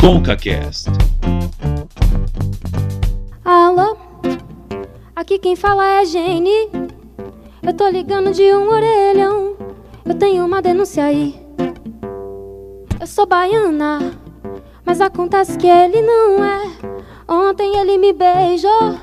[0.00, 0.88] ConcaCast.
[3.44, 3.98] Alô?
[5.14, 6.70] Aqui quem fala é Jenny.
[7.62, 9.56] Eu tô ligando de um orelhão.
[10.02, 11.38] Eu tenho uma denúncia aí.
[12.98, 14.18] Eu sou baiana,
[14.86, 16.62] mas acontece que ele não é.
[17.28, 18.98] Ontem ele me beijou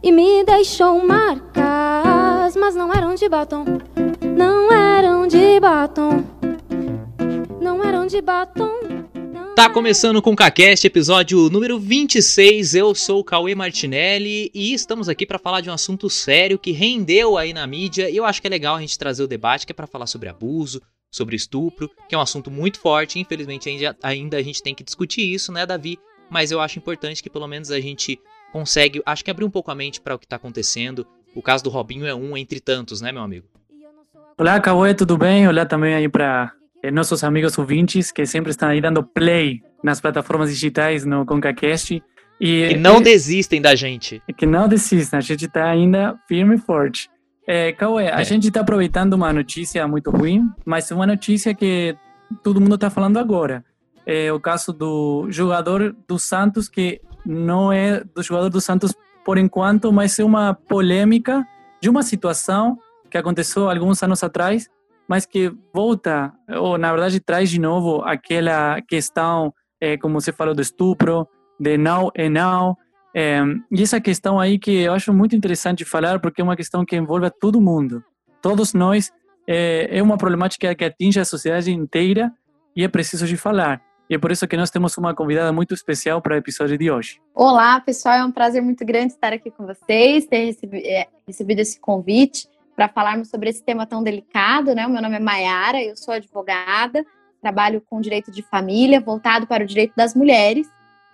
[0.00, 3.64] e me deixou marcas, mas não eram de batom.
[4.20, 6.22] Não eram de batom.
[7.60, 8.79] Não eram de batom.
[9.60, 12.74] Tá começando com o CaCast, episódio número 26.
[12.74, 16.72] Eu sou o Cauê Martinelli e estamos aqui para falar de um assunto sério que
[16.72, 18.08] rendeu aí na mídia.
[18.08, 20.06] E eu acho que é legal a gente trazer o debate, que é para falar
[20.06, 23.18] sobre abuso, sobre estupro, que é um assunto muito forte.
[23.18, 25.98] Infelizmente, ainda, ainda a gente tem que discutir isso, né, Davi?
[26.30, 28.18] Mas eu acho importante que pelo menos a gente
[28.54, 31.06] consegue, acho que abrir um pouco a mente para o que tá acontecendo.
[31.34, 33.46] O caso do Robinho é um entre tantos, né, meu amigo?
[34.38, 35.46] Olá, Cauê, tudo bem?
[35.46, 36.50] Olá também aí para
[36.92, 42.02] nossos amigos ouvintes que sempre estão aí dando play nas plataformas digitais no ConcaCast.
[42.40, 44.22] E que não desistem da gente.
[44.36, 47.10] Que não desistam, a gente está ainda firme e forte.
[47.46, 48.12] É, Cauê, é.
[48.12, 51.96] a gente está aproveitando uma notícia muito ruim, mas uma notícia que
[52.42, 53.64] todo mundo está falando agora.
[54.06, 58.94] É o caso do jogador do Santos, que não é do jogador do Santos
[59.24, 61.46] por enquanto, mas é uma polêmica
[61.80, 62.78] de uma situação
[63.10, 64.68] que aconteceu alguns anos atrás,
[65.10, 70.54] mas que volta, ou na verdade traz de novo aquela questão, é, como você falou,
[70.54, 71.26] do estupro,
[71.58, 72.76] de now and now.
[73.12, 76.84] É, e essa questão aí que eu acho muito interessante falar, porque é uma questão
[76.84, 78.04] que envolve a todo mundo.
[78.40, 79.10] Todos nós,
[79.48, 82.32] é, é uma problemática que atinge a sociedade inteira
[82.76, 83.82] e é preciso de falar.
[84.08, 86.88] E é por isso que nós temos uma convidada muito especial para o episódio de
[86.88, 87.20] hoje.
[87.34, 91.80] Olá, pessoal, é um prazer muito grande estar aqui com vocês, ter é, recebido esse
[91.80, 92.48] convite
[92.80, 94.86] para falarmos sobre esse tema tão delicado, né?
[94.86, 97.04] O meu nome é Maiara, eu sou advogada,
[97.38, 100.66] trabalho com direito de família, voltado para o direito das mulheres.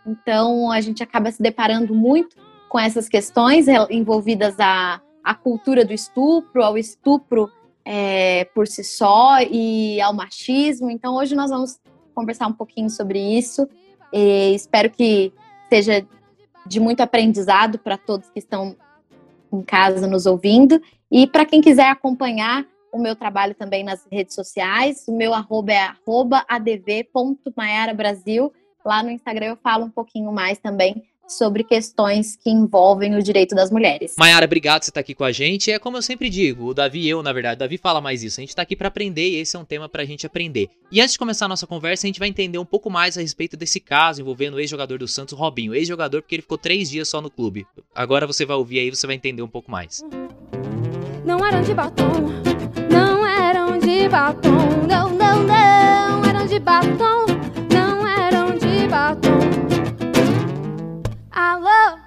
[0.06, 2.36] Então, a gente acaba se deparando muito
[2.68, 7.50] com essas questões envolvidas à, à cultura do estupro, ao estupro
[7.84, 10.88] é, por si só e ao machismo.
[10.88, 11.80] Então, hoje nós vamos
[12.14, 13.68] conversar um pouquinho sobre isso.
[14.12, 15.32] E espero que
[15.68, 16.06] seja
[16.64, 18.76] de muito aprendizado para todos que estão
[19.52, 20.80] em casa nos ouvindo.
[21.10, 25.72] E para quem quiser acompanhar o meu trabalho também nas redes sociais, o meu arroba
[25.72, 28.52] é arroba adv.maiarabrasil.
[28.84, 33.54] Lá no Instagram eu falo um pouquinho mais também sobre questões que envolvem o direito
[33.54, 34.14] das mulheres.
[34.18, 35.70] Mayara, obrigado por você estar aqui com a gente.
[35.70, 38.22] É como eu sempre digo, o Davi e eu, na verdade, o Davi fala mais
[38.22, 38.40] isso.
[38.40, 40.70] A gente está aqui para aprender e esse é um tema para a gente aprender.
[40.90, 43.20] E antes de começar a nossa conversa, a gente vai entender um pouco mais a
[43.20, 45.74] respeito desse caso envolvendo o ex-jogador do Santos, Robinho.
[45.74, 47.66] Ex-jogador porque ele ficou três dias só no clube.
[47.94, 50.04] Agora você vai ouvir aí, você vai entender um pouco mais.
[51.26, 52.04] Não eram de batom,
[52.88, 57.26] não eram de batom, não, não, não eram de batom,
[57.68, 59.40] não eram de batom.
[61.32, 61.98] Alô?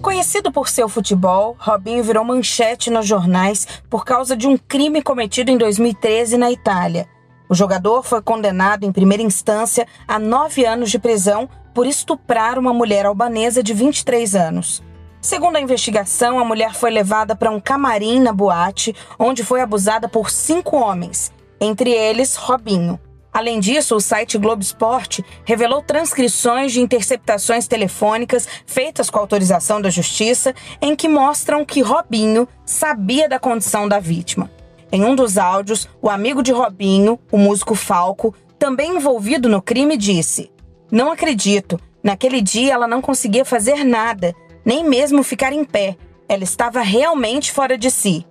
[0.00, 5.50] Conhecido por seu futebol, Robinho virou manchete nos jornais por causa de um crime cometido
[5.50, 7.06] em 2013 na Itália.
[7.50, 12.72] O jogador foi condenado em primeira instância a nove anos de prisão por estuprar uma
[12.72, 14.82] mulher albanesa de 23 anos.
[15.20, 20.08] Segundo a investigação, a mulher foi levada para um camarim na boate, onde foi abusada
[20.08, 22.98] por cinco homens, entre eles Robinho.
[23.32, 29.88] Além disso, o site Globo Esporte revelou transcrições de interceptações telefônicas feitas com autorização da
[29.88, 34.50] Justiça, em que mostram que Robinho sabia da condição da vítima.
[34.90, 39.96] Em um dos áudios, o amigo de Robinho, o músico Falco, também envolvido no crime,
[39.96, 40.50] disse:
[40.92, 41.80] não acredito.
[42.02, 45.96] Naquele dia ela não conseguia fazer nada, nem mesmo ficar em pé.
[46.28, 48.26] Ela estava realmente fora de si.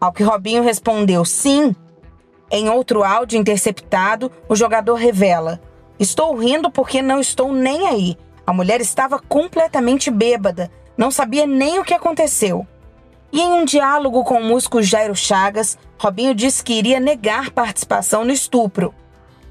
[0.00, 1.76] Ao que Robinho respondeu sim.
[2.50, 5.60] Em outro áudio interceptado, o jogador revela:
[5.98, 8.16] Estou rindo porque não estou nem aí.
[8.46, 12.66] A mulher estava completamente bêbada, não sabia nem o que aconteceu.
[13.32, 18.24] E em um diálogo com o músico Jairo Chagas, Robinho disse que iria negar participação
[18.24, 18.94] no estupro.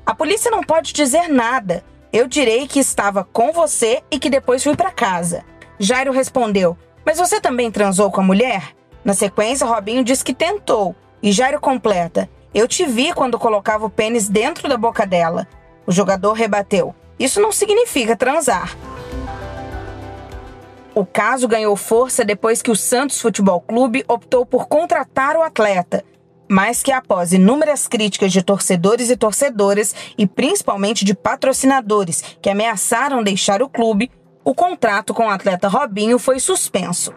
[0.06, 1.84] A polícia não pode dizer nada.
[2.16, 5.44] Eu direi que estava com você e que depois fui para casa.
[5.78, 8.74] Jairo respondeu: Mas você também transou com a mulher?
[9.04, 10.96] Na sequência, Robinho diz que tentou.
[11.22, 15.46] E Jairo completa: Eu te vi quando colocava o pênis dentro da boca dela.
[15.86, 18.78] O jogador rebateu: Isso não significa transar.
[20.94, 26.02] O caso ganhou força depois que o Santos Futebol Clube optou por contratar o atleta
[26.50, 33.24] mas que após inúmeras críticas de torcedores e torcedoras e principalmente de patrocinadores que ameaçaram
[33.24, 34.12] deixar o clube,
[34.44, 37.12] o contrato com o atleta Robinho foi suspenso.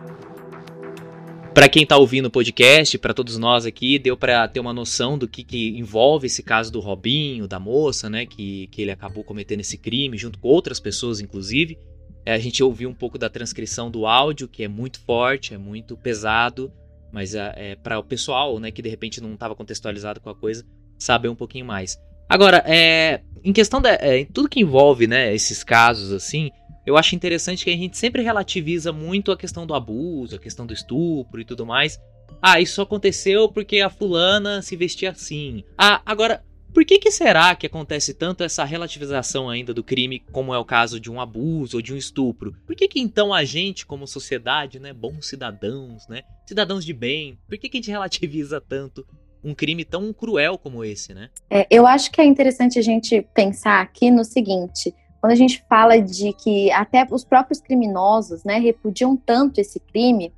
[1.53, 5.19] para quem tá ouvindo o podcast, para todos nós aqui, deu para ter uma noção
[5.19, 9.25] do que, que, envolve esse caso do Robinho, da moça, né, que, que ele acabou
[9.25, 11.77] cometendo esse crime junto com outras pessoas, inclusive.
[12.25, 15.59] É, a gente ouviu um pouco da transcrição do áudio, que é muito forte, é
[15.59, 16.73] muito pesado,
[17.13, 20.35] mas é, é para o pessoal, né, que de repente não estava contextualizado com a
[20.35, 20.65] coisa,
[20.99, 21.99] saber um pouquinho mais.
[22.29, 26.51] Agora, é, em questão da, é, tudo que envolve, né, esses casos assim,
[26.85, 30.67] eu acho interessante que a gente sempre relativiza muito a questão do abuso, a questão
[30.67, 31.99] do estupro e tudo mais.
[32.41, 35.65] Ah, isso aconteceu porque a fulana se vestia assim.
[35.77, 40.55] Ah, agora, por que, que será que acontece tanto essa relativização ainda do crime, como
[40.55, 42.55] é o caso de um abuso ou de um estupro?
[42.67, 47.39] Por que, que então a gente, como sociedade, né, bons cidadãos, né, cidadãos de bem,
[47.49, 49.07] por que, que a gente relativiza tanto
[49.43, 51.31] um crime tão cruel como esse, né?
[51.49, 55.65] É, eu acho que é interessante a gente pensar aqui no seguinte: quando a gente
[55.69, 60.33] fala de que até os próprios criminosos né, repudiam tanto esse crime,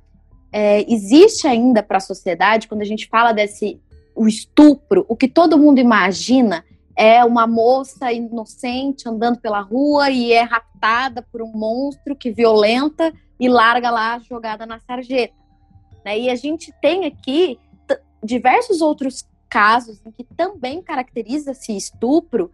[0.51, 3.79] é, existe ainda para a sociedade, quando a gente fala desse
[4.21, 6.63] o estupro, o que todo mundo imagina
[6.95, 13.11] é uma moça inocente andando pela rua e é raptada por um monstro que violenta
[13.39, 15.33] e larga lá jogada na sarjeta.
[16.05, 16.19] Né?
[16.19, 17.59] E a gente tem aqui
[18.23, 22.51] diversos outros casos em que também caracteriza-se estupro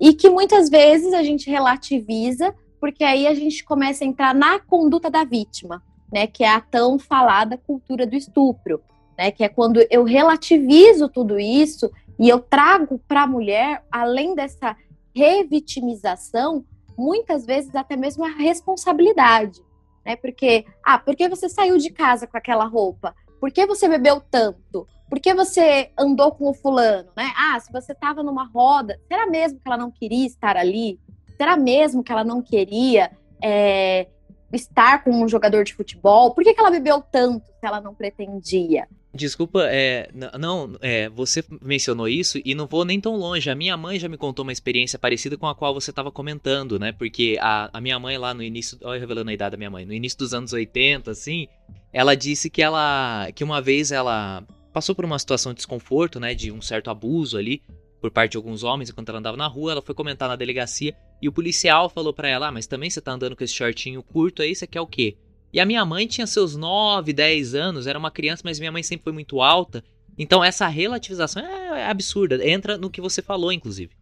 [0.00, 4.60] e que muitas vezes a gente relativiza, porque aí a gente começa a entrar na
[4.60, 5.82] conduta da vítima,
[6.12, 8.80] né, que é a tão falada cultura do estupro,
[9.18, 14.34] né, que é quando eu relativizo tudo isso e eu trago para a mulher, além
[14.34, 14.76] dessa
[15.14, 16.64] revitimização,
[16.96, 19.60] muitas vezes até mesmo a responsabilidade,
[20.04, 20.16] né?
[20.16, 23.14] Porque, ah, por que você saiu de casa com aquela roupa?
[23.40, 24.86] Por que você bebeu tanto?
[25.08, 27.32] Por que você andou com o fulano, né?
[27.36, 31.00] Ah, se você estava numa roda, será mesmo que ela não queria estar ali?
[31.36, 33.10] Será mesmo que ela não queria
[33.42, 34.08] é,
[34.52, 36.34] estar com um jogador de futebol?
[36.34, 38.86] Por que, que ela bebeu tanto se ela não pretendia?
[39.12, 43.50] Desculpa, é, não, é, você mencionou isso e não vou nem tão longe.
[43.50, 46.78] A minha mãe já me contou uma experiência parecida com a qual você estava comentando,
[46.78, 46.92] né?
[46.92, 49.84] Porque a, a minha mãe lá no início, olha revelando a idade da minha mãe,
[49.84, 51.48] no início dos anos 80, assim,
[51.92, 56.34] ela disse que ela, que uma vez ela passou por uma situação de desconforto, né,
[56.34, 57.62] de um certo abuso ali
[58.00, 60.94] por parte de alguns homens enquanto ela andava na rua, ela foi comentar na delegacia
[61.20, 64.02] e o policial falou para ela: ah, mas também você tá andando com esse shortinho
[64.02, 65.16] curto aí, você quer o quê?"
[65.52, 68.82] E a minha mãe tinha seus 9, 10 anos, era uma criança, mas minha mãe
[68.82, 69.82] sempre foi muito alta.
[70.18, 73.92] Então essa relativização é, é absurda, entra no que você falou, inclusive.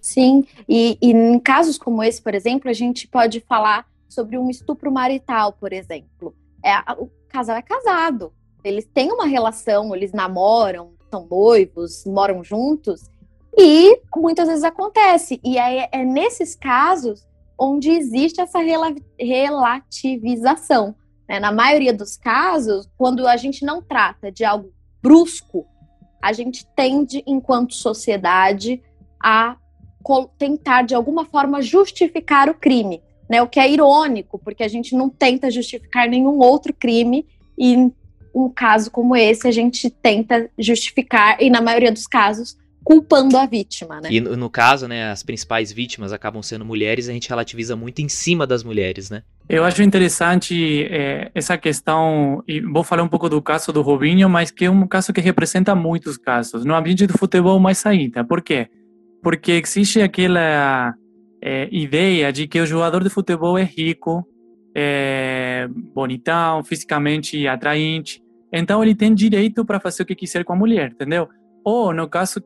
[0.00, 4.48] Sim, e, e em casos como esse, por exemplo, a gente pode falar sobre um
[4.48, 6.34] estupro marital, por exemplo.
[6.64, 8.32] É, o casal é casado,
[8.62, 13.10] eles têm uma relação, eles namoram, são noivos, moram juntos,
[13.56, 15.40] e muitas vezes acontece.
[15.44, 17.26] E é, é nesses casos
[17.58, 20.94] onde existe essa rela relativização.
[21.28, 21.38] Né?
[21.38, 25.66] Na maioria dos casos, quando a gente não trata de algo brusco,
[26.22, 28.82] a gente tende, enquanto sociedade,
[29.22, 29.56] a
[30.38, 33.42] tentar de alguma forma justificar o crime, né?
[33.42, 37.26] O que é irônico, porque a gente não tenta justificar nenhum outro crime
[37.58, 37.90] e
[38.34, 42.56] um caso como esse, a gente tenta justificar, e na maioria dos casos,
[42.90, 44.08] culpando a vítima, né?
[44.10, 48.02] E no, no caso, né, as principais vítimas acabam sendo mulheres, a gente relativiza muito
[48.02, 49.22] em cima das mulheres, né?
[49.48, 54.28] Eu acho interessante é, essa questão, e vou falar um pouco do caso do Robinho,
[54.28, 56.64] mas que é um caso que representa muitos casos.
[56.64, 58.24] No ambiente do futebol, mais ainda.
[58.24, 58.68] Por quê?
[59.22, 60.92] Porque existe aquela
[61.40, 64.26] é, ideia de que o jogador de futebol é rico,
[64.74, 68.20] é, bonitão, fisicamente atraente.
[68.52, 71.28] Então ele tem direito para fazer o que quiser com a mulher, entendeu?
[71.64, 72.40] Ou no caso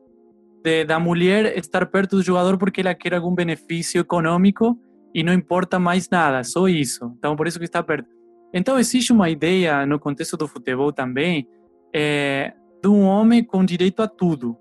[0.65, 4.75] de, da mulher estar perto do jogador porque ela quer algum benefício econômico
[5.13, 7.13] e não importa mais nada, só isso.
[7.19, 8.09] Então por isso que está perto.
[8.51, 11.47] Então existe uma ideia no contexto do futebol também
[11.93, 14.57] é, de um homem com direito a tudo.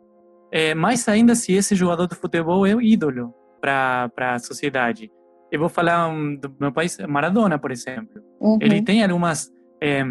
[0.52, 5.10] É, mais ainda se esse jogador de futebol é o ídolo para a sociedade.
[5.50, 8.22] Eu vou falar do meu país, Maradona, por exemplo.
[8.40, 8.58] Uhum.
[8.60, 9.50] Ele tem algumas
[9.82, 10.04] é,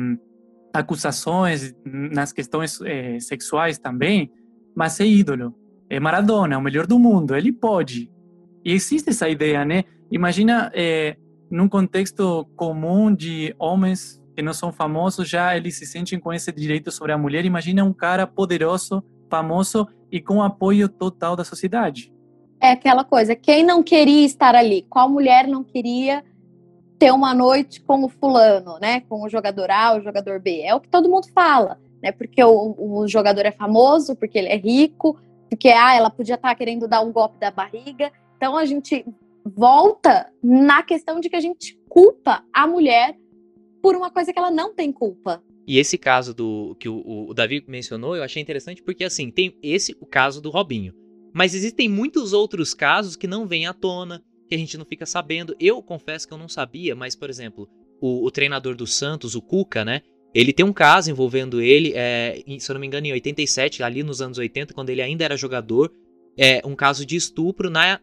[0.74, 4.32] acusações nas questões é, sexuais também,
[4.76, 5.54] mas é ídolo.
[5.96, 8.10] É Maradona, é o melhor do mundo, ele pode.
[8.64, 9.84] E existe essa ideia, né?
[10.12, 11.16] Imagina, é,
[11.50, 16.52] num contexto comum de homens que não são famosos, já eles se sentem com esse
[16.52, 17.46] direito sobre a mulher.
[17.46, 22.14] Imagina um cara poderoso, famoso e com apoio total da sociedade
[22.64, 24.84] é aquela coisa, quem não queria estar ali?
[24.90, 26.24] Qual mulher não queria
[26.98, 29.02] ter uma noite com o fulano, né?
[29.02, 30.62] Com o jogador A, o jogador B?
[30.62, 32.14] É o que todo mundo fala, né?
[32.14, 35.20] Porque o, o jogador é famoso, porque ele é rico,
[35.50, 38.12] porque ah, ela podia estar querendo dar um golpe da barriga.
[38.38, 39.06] Então a gente
[39.46, 43.18] volta na questão de que a gente culpa a mulher
[43.82, 47.34] por uma coisa que ela não tem culpa, E esse caso do que o, o,
[47.34, 50.94] Davi mencionou, eu achei interessante porque assim, tem esse o caso do Robinho.
[51.34, 55.06] Mas existem muitos outros casos que não vêm à tona, que a gente não fica
[55.06, 55.56] sabendo.
[55.60, 57.68] Eu confesso que eu não sabia, mas, por exemplo,
[58.00, 60.02] o, o treinador do Santos, o Cuca, né?
[60.34, 64.02] Ele tem um caso envolvendo ele, é, se eu não me engano, em 87, ali
[64.02, 65.92] nos anos 80, quando ele ainda era jogador,
[66.38, 68.00] é um caso de estupro na.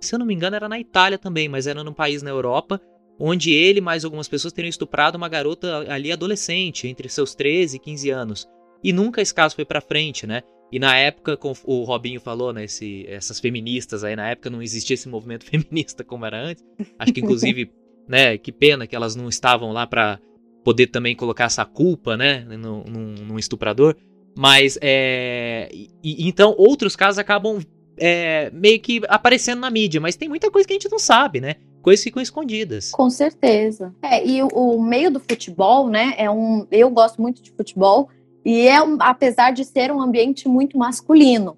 [0.00, 2.80] Se eu não me engano, era na Itália também, mas era num país na Europa,
[3.18, 7.80] onde ele mais algumas pessoas teriam estuprado uma garota ali adolescente, entre seus 13 e
[7.80, 8.48] 15 anos.
[8.82, 10.42] E nunca esse caso foi pra frente, né?
[10.72, 14.94] E na época, o Robinho falou, né, esse, essas feministas aí, na época não existia
[14.94, 16.64] esse movimento feminista como era antes.
[16.98, 17.70] Acho que inclusive,
[18.08, 20.20] né, que pena que elas não estavam lá para
[20.64, 23.96] poder também colocar essa culpa, né, num, num estuprador.
[24.36, 25.68] Mas, é.
[25.72, 27.60] E, então, outros casos acabam
[27.98, 31.40] é, meio que aparecendo na mídia, mas tem muita coisa que a gente não sabe,
[31.40, 31.56] né?
[31.82, 32.90] Coisas ficam escondidas.
[32.90, 33.94] Com certeza.
[34.02, 36.14] É, e o, o meio do futebol, né?
[36.16, 36.66] É um.
[36.70, 38.08] Eu gosto muito de futebol,
[38.44, 41.56] e é, apesar de ser um ambiente muito masculino,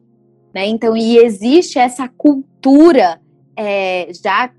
[0.54, 0.66] né?
[0.66, 3.20] Então, e existe essa cultura
[3.56, 4.50] é, já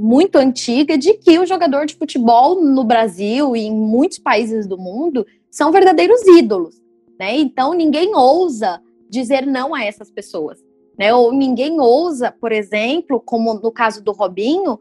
[0.00, 4.78] muito antiga de que o jogador de futebol no Brasil e em muitos países do
[4.78, 6.82] mundo são verdadeiros ídolos,
[7.18, 7.36] né?
[7.36, 10.64] Então ninguém ousa dizer não a essas pessoas,
[10.98, 11.12] né?
[11.14, 14.78] Ou ninguém ousa, por exemplo, como no caso do Robinho,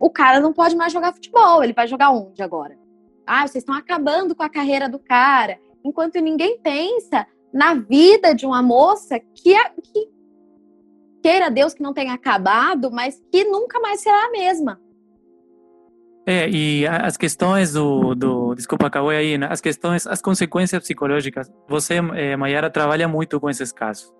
[0.00, 2.78] o cara não pode mais jogar futebol, ele vai jogar onde agora?
[3.26, 8.44] Ah, vocês estão acabando com a carreira do cara, enquanto ninguém pensa na vida de
[8.44, 10.13] uma moça que, que
[11.24, 14.78] queira Deus que não tenha acabado, mas que nunca mais será a mesma.
[16.26, 19.48] É, e as questões do, do desculpa, Cauê aí, né?
[19.50, 24.12] as questões, as consequências psicológicas, você, é, Mayara, trabalha muito com esses casos.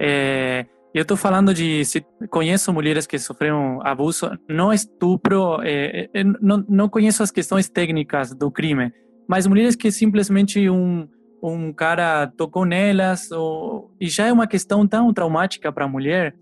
[0.00, 6.24] É, eu estou falando de, se, conheço mulheres que sofreram abuso, não estupro, é, é,
[6.24, 8.92] não, não conheço as questões técnicas do crime,
[9.28, 11.08] mas mulheres que simplesmente um,
[11.40, 16.34] um cara tocou nelas, ou, e já é uma questão tão traumática para a mulher,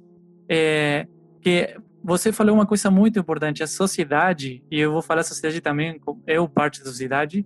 [0.49, 1.07] é,
[1.41, 6.01] que você falou uma coisa muito importante, a sociedade, e eu vou falar sociedade também,
[6.27, 7.45] eu parte da sociedade,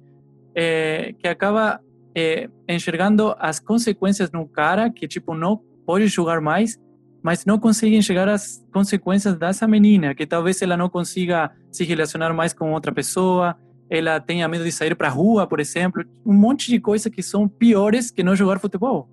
[0.54, 1.80] é, que acaba
[2.14, 6.78] é, enxergando as consequências no cara que, tipo, não pode jogar mais,
[7.23, 12.33] mas não consegue enxergar as consequências dessa menina, que talvez ela não consiga se relacionar
[12.33, 13.57] mais com outra pessoa,
[13.88, 17.23] ela tenha medo de sair para a rua, por exemplo, um monte de coisas que
[17.23, 19.09] são piores que não jogar futebol.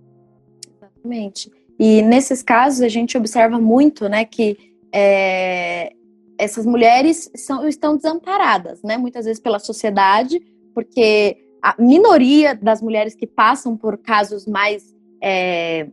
[0.75, 1.51] Exatamente.
[1.79, 4.57] E nesses casos a gente observa muito, né, que
[4.91, 5.93] é,
[6.37, 10.39] essas mulheres são, estão desamparadas, né, muitas vezes pela sociedade,
[10.73, 15.87] porque a minoria das mulheres que passam por casos mais é,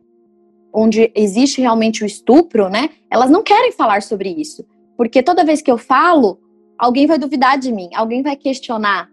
[0.73, 4.65] onde existe realmente o estupro, né, elas não querem falar sobre isso,
[4.97, 6.39] porque toda vez que eu falo,
[6.79, 9.11] alguém vai duvidar de mim, alguém vai questionar.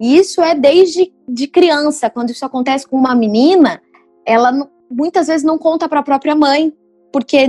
[0.00, 3.80] E isso é desde de criança, quando isso acontece com uma menina,
[4.26, 4.52] ela
[4.94, 6.72] muitas vezes não conta para a própria mãe,
[7.12, 7.46] porque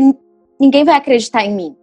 [0.59, 1.75] ninguém vai acreditar em mim.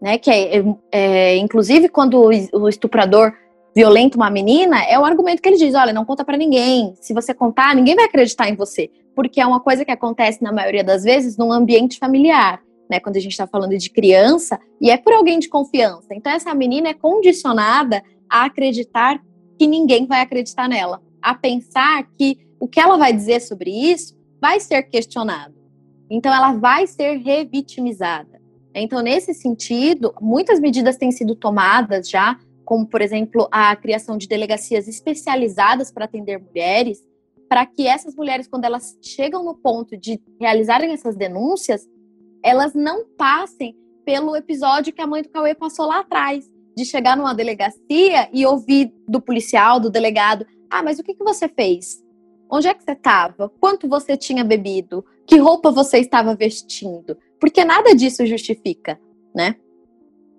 [0.00, 0.18] Né?
[0.18, 3.32] Que é, é, é, inclusive, quando o estuprador
[3.74, 6.94] violenta uma menina, é o argumento que ele diz: olha, não conta para ninguém.
[7.00, 8.90] Se você contar, ninguém vai acreditar em você.
[9.14, 12.60] Porque é uma coisa que acontece, na maioria das vezes, num ambiente familiar.
[12.90, 16.08] Né, quando a gente está falando de criança, e é por alguém de confiança.
[16.10, 19.18] Então, essa menina é condicionada a acreditar
[19.58, 24.14] que ninguém vai acreditar nela, a pensar que o que ela vai dizer sobre isso
[24.42, 25.54] vai ser questionado.
[26.10, 28.42] Então, ela vai ser revitimizada.
[28.74, 34.26] Então, nesse sentido, muitas medidas têm sido tomadas já, como, por exemplo, a criação de
[34.26, 36.98] delegacias especializadas para atender mulheres,
[37.48, 41.86] para que essas mulheres, quando elas chegam no ponto de realizarem essas denúncias,
[42.42, 47.16] elas não passem pelo episódio que a mãe do Cauê passou lá atrás, de chegar
[47.16, 52.02] numa delegacia e ouvir do policial, do delegado: ah, mas o que, que você fez?
[52.52, 53.48] Onde é que você estava?
[53.58, 55.02] Quanto você tinha bebido?
[55.26, 57.16] Que roupa você estava vestindo?
[57.40, 59.00] Porque nada disso justifica,
[59.34, 59.56] né?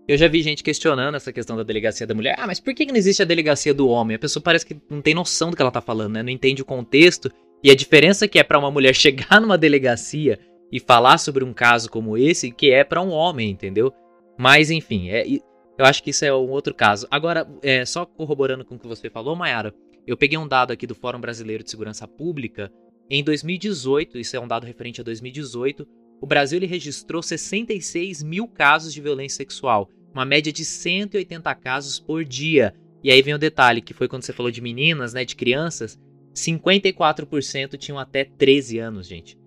[0.08, 2.36] Eu já vi gente questionando essa questão da delegacia da mulher.
[2.38, 4.15] Ah, mas por que não existe a delegacia do homem?
[4.15, 6.22] A pessoa parece que não tem noção do que ela tá falando, né?
[6.22, 7.32] Não entende o contexto
[7.63, 10.38] e a diferença que é para uma mulher chegar numa delegacia
[10.72, 13.91] e falar sobre um caso como esse, que é para um homem, entendeu?
[14.38, 17.08] Mas enfim, é, eu acho que isso é um outro caso.
[17.10, 19.74] Agora, é, só corroborando com o que você falou, Mayara,
[20.05, 22.72] eu peguei um dado aqui do Fórum Brasileiro de Segurança Pública.
[23.10, 25.88] Em 2018, isso é um dado referente a 2018,
[26.22, 32.00] o Brasil ele registrou 66 mil casos de violência sexual, uma média de 180 casos
[32.00, 32.74] por dia.
[33.03, 36.00] E aí vem o detalhe, que foi quando você falou de meninas, né, de crianças,
[36.33, 39.38] 54% tinham até 13 anos, gente.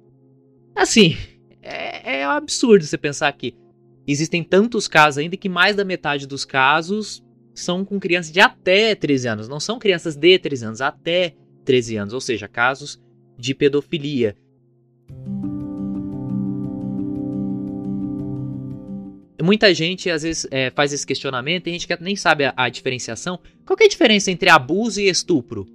[0.74, 1.16] Assim,
[1.62, 3.54] é, é um absurdo você pensar que
[4.06, 7.24] existem tantos casos ainda que mais da metade dos casos
[7.60, 11.34] são com crianças de até 13 anos, não são crianças de 13 anos, até
[11.64, 13.00] 13 anos, ou seja, casos
[13.38, 14.36] de pedofilia.
[19.42, 23.38] Muita gente às vezes é, faz esse questionamento a gente nem sabe a, a, diferenciação.
[23.66, 25.66] Qual é a diferença entre abuso e estupro?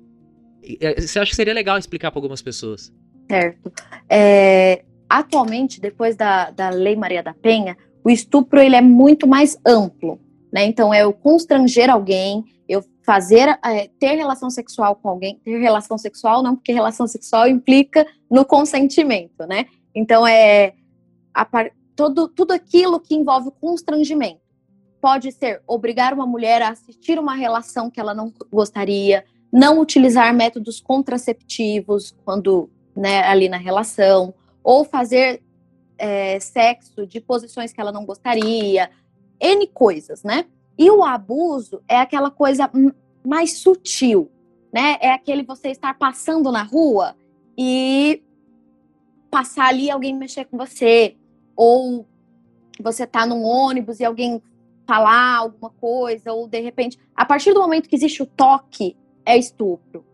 [0.79, 2.91] É, você acha que seria legal explicar para algumas pessoas?
[3.29, 3.71] Certo.
[4.09, 9.57] É, atualmente, depois da, da Lei Maria da Penha, o estupro ele é muito mais
[9.65, 10.19] amplo.
[10.51, 10.65] Né?
[10.65, 15.97] Então, é eu constranger alguém, eu fazer, é, ter relação sexual com alguém, ter relação
[15.97, 19.65] sexual não, porque relação sexual implica no consentimento, né?
[19.95, 20.73] Então, é
[21.33, 21.47] a,
[21.95, 24.41] todo, tudo aquilo que envolve o constrangimento.
[25.01, 30.33] Pode ser obrigar uma mulher a assistir uma relação que ela não gostaria, não utilizar
[30.33, 35.41] métodos contraceptivos quando né, ali na relação, ou fazer
[35.97, 38.89] é, sexo de posições que ela não gostaria,
[39.41, 40.45] N coisas, né?
[40.77, 42.69] E o abuso é aquela coisa
[43.25, 44.31] mais sutil,
[44.71, 44.97] né?
[45.01, 47.15] É aquele você estar passando na rua
[47.57, 48.23] e
[49.29, 51.15] passar ali alguém mexer com você,
[51.55, 52.05] ou
[52.81, 54.41] você tá num ônibus e alguém
[54.85, 59.37] falar alguma coisa, ou de repente, a partir do momento que existe o toque, é
[59.37, 60.05] estupro,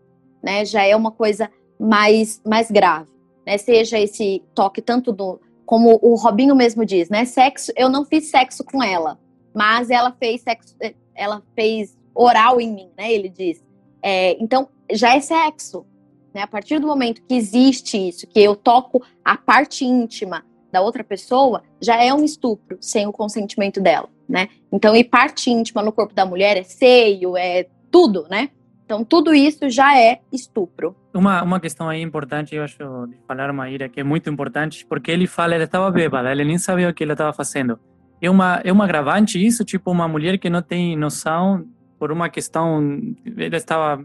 [0.42, 0.64] né?
[0.64, 3.10] Já é uma coisa mais, mais grave,
[3.46, 3.58] né?
[3.58, 7.26] Seja esse toque tanto do, como o Robinho mesmo diz, né?
[7.26, 9.18] Sexo, eu não fiz sexo com ela,
[9.54, 10.74] mas ela fez sexo,
[11.14, 13.12] ela fez oral em mim, né?
[13.12, 13.62] Ele diz.
[14.02, 15.84] É, então, já é sexo,
[16.32, 16.40] né?
[16.40, 21.04] A partir do momento que existe isso, que eu toco a parte íntima da outra
[21.04, 24.48] pessoa, já é um estupro sem o consentimento dela, né?
[24.72, 28.48] Então, e parte íntima no corpo da mulher é seio, é tudo, né?
[28.88, 30.96] Então, tudo isso já é estupro.
[31.12, 35.10] Uma, uma questão aí importante, eu acho, de falar, Maíra, que é muito importante, porque
[35.10, 37.78] ele fala, ele estava bêbada, ele nem sabia o que ele estava fazendo.
[38.18, 39.62] É uma, é uma agravante isso?
[39.62, 41.66] Tipo, uma mulher que não tem noção
[41.98, 42.80] por uma questão,
[43.26, 44.02] ele estava,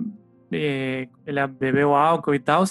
[0.52, 2.66] eh, ela bebeu álcool e tal,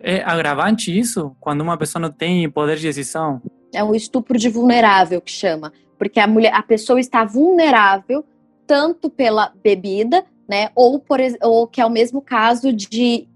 [0.00, 3.42] é agravante isso quando uma pessoa não tem poder de decisão?
[3.74, 8.24] É um estupro de vulnerável que chama, porque a mulher, a pessoa está vulnerável
[8.66, 13.28] tanto pela bebida, né, ou por ou que é o mesmo caso de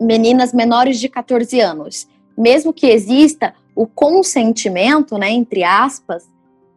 [0.00, 2.08] meninas menores de 14 anos.
[2.36, 6.28] Mesmo que exista o consentimento, né, entre aspas,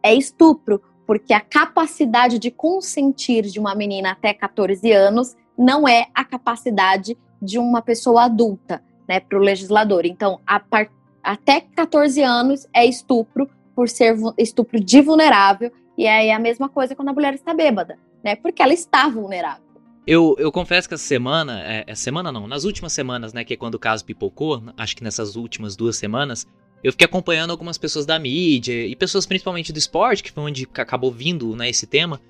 [0.02, 6.06] é estupro, porque a capacidade de consentir de uma menina até 14 anos não é
[6.14, 10.06] a capacidade de uma pessoa adulta né, para o legislador.
[10.06, 10.90] Então, part...
[11.22, 16.68] até 14 anos é estupro por ser estupro de vulnerável, e aí é a mesma
[16.68, 18.36] coisa quando a mulher está bêbada, né?
[18.36, 19.70] Porque ela está vulnerável.
[20.06, 23.56] Eu, eu confesso que essa semana, é, semana não, nas últimas semanas, né, que é
[23.56, 26.46] quando o caso pipocou, acho que nessas últimas duas semanas,
[26.82, 30.66] eu fiquei acompanhando algumas pessoas da mídia e pessoas principalmente do esporte, que foi onde
[30.74, 32.20] acabou vindo, né, esse tema,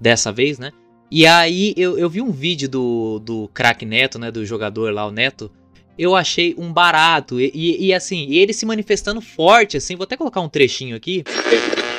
[0.00, 0.72] dessa vez, né?
[1.10, 5.06] E aí eu, eu vi um vídeo do, do craque Neto, né, do jogador lá,
[5.06, 5.50] o Neto,
[5.98, 7.40] eu achei um barato.
[7.40, 9.94] E, e, e, assim, ele se manifestando forte, assim.
[9.94, 11.22] Vou até colocar um trechinho aqui.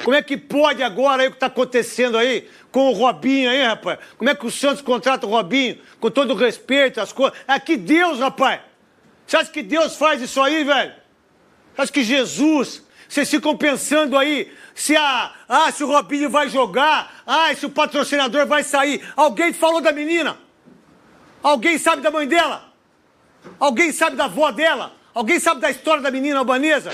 [0.03, 3.63] Como é que pode agora aí o que tá acontecendo aí com o Robinho aí,
[3.63, 3.99] rapaz?
[4.17, 5.79] Como é que o Santos contrata o Robinho?
[5.99, 7.37] Com todo o respeito, as coisas.
[7.47, 8.59] É que Deus, rapaz.
[9.25, 10.91] Você acha que Deus faz isso aí, velho?
[11.73, 12.83] Você acha que Jesus.
[13.07, 15.33] Vocês ficam pensando aí se a.
[15.47, 17.23] Ah, se o Robinho vai jogar.
[17.25, 19.01] Ah, se o patrocinador vai sair.
[19.15, 20.37] Alguém falou da menina?
[21.41, 22.73] Alguém sabe da mãe dela?
[23.57, 24.93] Alguém sabe da avó dela?
[25.13, 26.91] Alguém sabe da história da menina albanesa?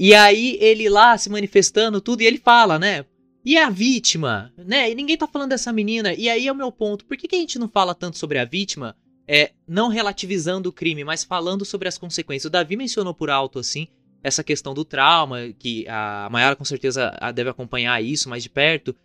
[0.00, 3.04] E aí ele lá se manifestando tudo e ele fala, né?
[3.44, 4.90] E a vítima, né?
[4.90, 6.14] E ninguém tá falando dessa menina.
[6.14, 7.04] E aí é o meu ponto.
[7.04, 8.96] Por que, que a gente não fala tanto sobre a vítima?
[9.28, 12.46] É, não relativizando o crime, mas falando sobre as consequências.
[12.46, 13.88] O Davi mencionou por alto, assim,
[14.22, 18.96] essa questão do trauma, que a Mayara com certeza deve acompanhar isso mais de perto.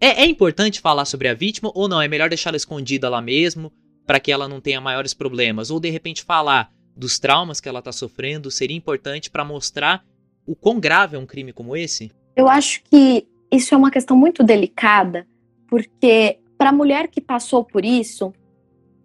[0.00, 2.00] É, é importante falar sobre a vítima ou não?
[2.00, 3.70] É melhor deixá-la escondida lá mesmo?
[4.06, 7.78] para que ela não tenha maiores problemas, ou de repente falar dos traumas que ela
[7.78, 10.04] está sofrendo, seria importante para mostrar
[10.46, 12.10] o quão grave é um crime como esse?
[12.34, 15.26] Eu acho que isso é uma questão muito delicada,
[15.68, 18.32] porque para a mulher que passou por isso,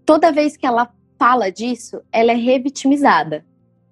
[0.05, 3.45] toda vez que ela fala disso, ela é revitimizada.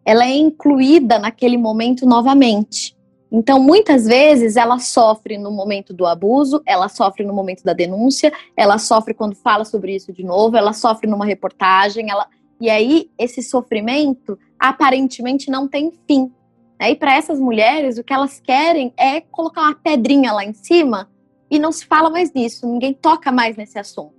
[0.05, 2.95] Ela é incluída naquele momento novamente.
[3.31, 8.31] Então, muitas vezes, ela sofre no momento do abuso, ela sofre no momento da denúncia,
[8.55, 12.27] ela sofre quando fala sobre isso de novo, ela sofre numa reportagem, ela...
[12.61, 16.31] e aí esse sofrimento aparentemente não tem fim.
[16.79, 16.91] Né?
[16.91, 21.09] E para essas mulheres, o que elas querem é colocar uma pedrinha lá em cima
[21.49, 24.13] e não se fala mais nisso, ninguém toca mais nesse assunto.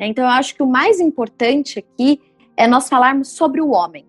[0.00, 2.20] Então, eu acho que o mais importante aqui
[2.56, 4.06] é nós falarmos sobre o homem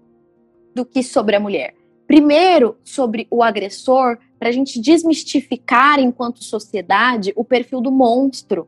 [0.76, 1.74] do que sobre a mulher.
[2.06, 8.68] Primeiro, sobre o agressor, para a gente desmistificar, enquanto sociedade, o perfil do monstro.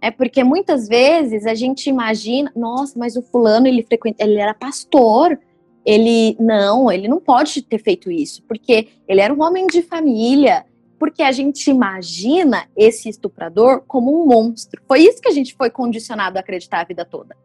[0.00, 4.52] É porque muitas vezes a gente imagina, nossa, mas o fulano ele frequenta, ele era
[4.52, 5.38] pastor,
[5.84, 10.64] ele não, ele não pode ter feito isso, porque ele era um homem de família,
[10.98, 14.80] porque a gente imagina esse estuprador como um monstro.
[14.86, 17.36] Foi isso que a gente foi condicionado a acreditar a vida toda.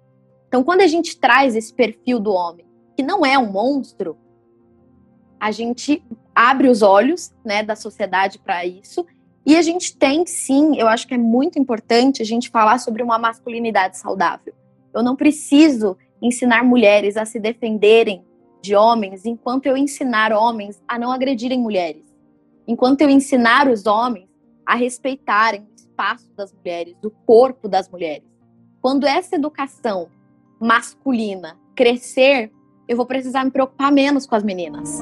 [0.47, 4.17] Então, quando a gente traz esse perfil do homem, que não é um monstro,
[5.39, 9.05] a gente abre os olhos, né, da sociedade para isso
[9.45, 13.01] e a gente tem sim, eu acho que é muito importante a gente falar sobre
[13.01, 14.53] uma masculinidade saudável.
[14.93, 18.23] Eu não preciso ensinar mulheres a se defenderem
[18.61, 22.03] de homens enquanto eu ensinar homens a não agredirem mulheres.
[22.67, 24.27] Enquanto eu ensinar os homens
[24.65, 28.27] a respeitarem o espaço das mulheres, o corpo das mulheres.
[28.81, 30.09] Quando essa educação
[30.59, 32.51] masculina crescer,
[32.87, 35.01] eu vou precisar me preocupar menos com as meninas.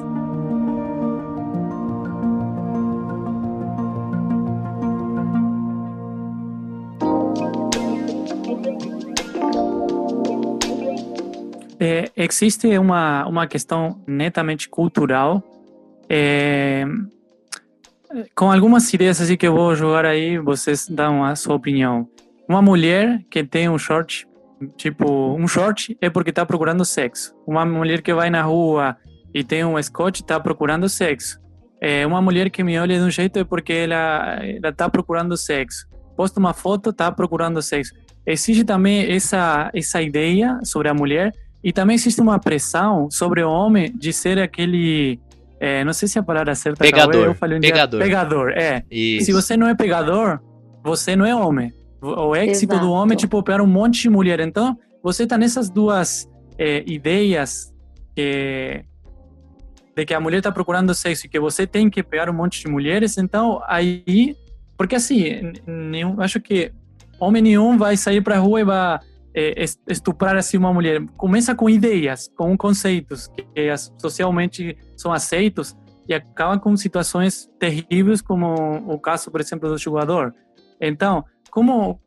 [11.78, 15.42] É, existe uma, uma questão netamente cultural,
[16.08, 16.84] é,
[18.34, 22.08] com algumas ideias assim que eu vou jogar aí, vocês dão a sua opinião.
[22.48, 24.26] Uma mulher que tem um short,
[24.76, 27.34] tipo, um short é porque está procurando sexo.
[27.46, 28.96] Uma mulher que vai na rua
[29.34, 31.40] e tem um escote está procurando sexo.
[31.80, 35.86] É, uma mulher que me olha de um jeito é porque ela está procurando sexo.
[36.16, 37.92] Posta uma foto, está procurando sexo.
[38.24, 41.32] Existe também essa, essa ideia sobre a mulher
[41.66, 45.18] e também existe uma pressão sobre o homem de ser aquele.
[45.58, 47.24] É, não sei se a palavra certa pegador.
[47.24, 47.98] eu falei um pegador.
[47.98, 48.84] Dia, pegador, é.
[48.88, 49.26] Isso.
[49.26, 50.38] Se você não é pegador,
[50.84, 51.72] você não é homem.
[52.00, 52.86] O êxito Exato.
[52.86, 54.38] do homem é tipo pegar um monte de mulher.
[54.38, 57.74] Então, você tá nessas duas é, ideias
[58.14, 58.84] que,
[59.96, 62.60] de que a mulher tá procurando sexo e que você tem que pegar um monte
[62.60, 63.18] de mulheres.
[63.18, 64.36] Então, aí.
[64.78, 66.70] Porque assim, nenhum, acho que
[67.18, 69.00] homem nenhum vai sair pra rua e vai
[69.36, 71.04] é, estuprar assim uma mulher.
[71.18, 73.44] Começa com ideias, com conceitos que
[73.98, 75.76] socialmente são aceitos
[76.08, 78.54] e acaba com situações terríveis como
[78.86, 80.34] o caso, por exemplo, do jogador.
[80.80, 82.00] Então, como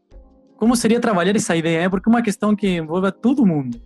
[0.57, 1.83] como seria trabalhar essa ideia?
[1.83, 3.79] É porque é uma questão que envolve todo mundo.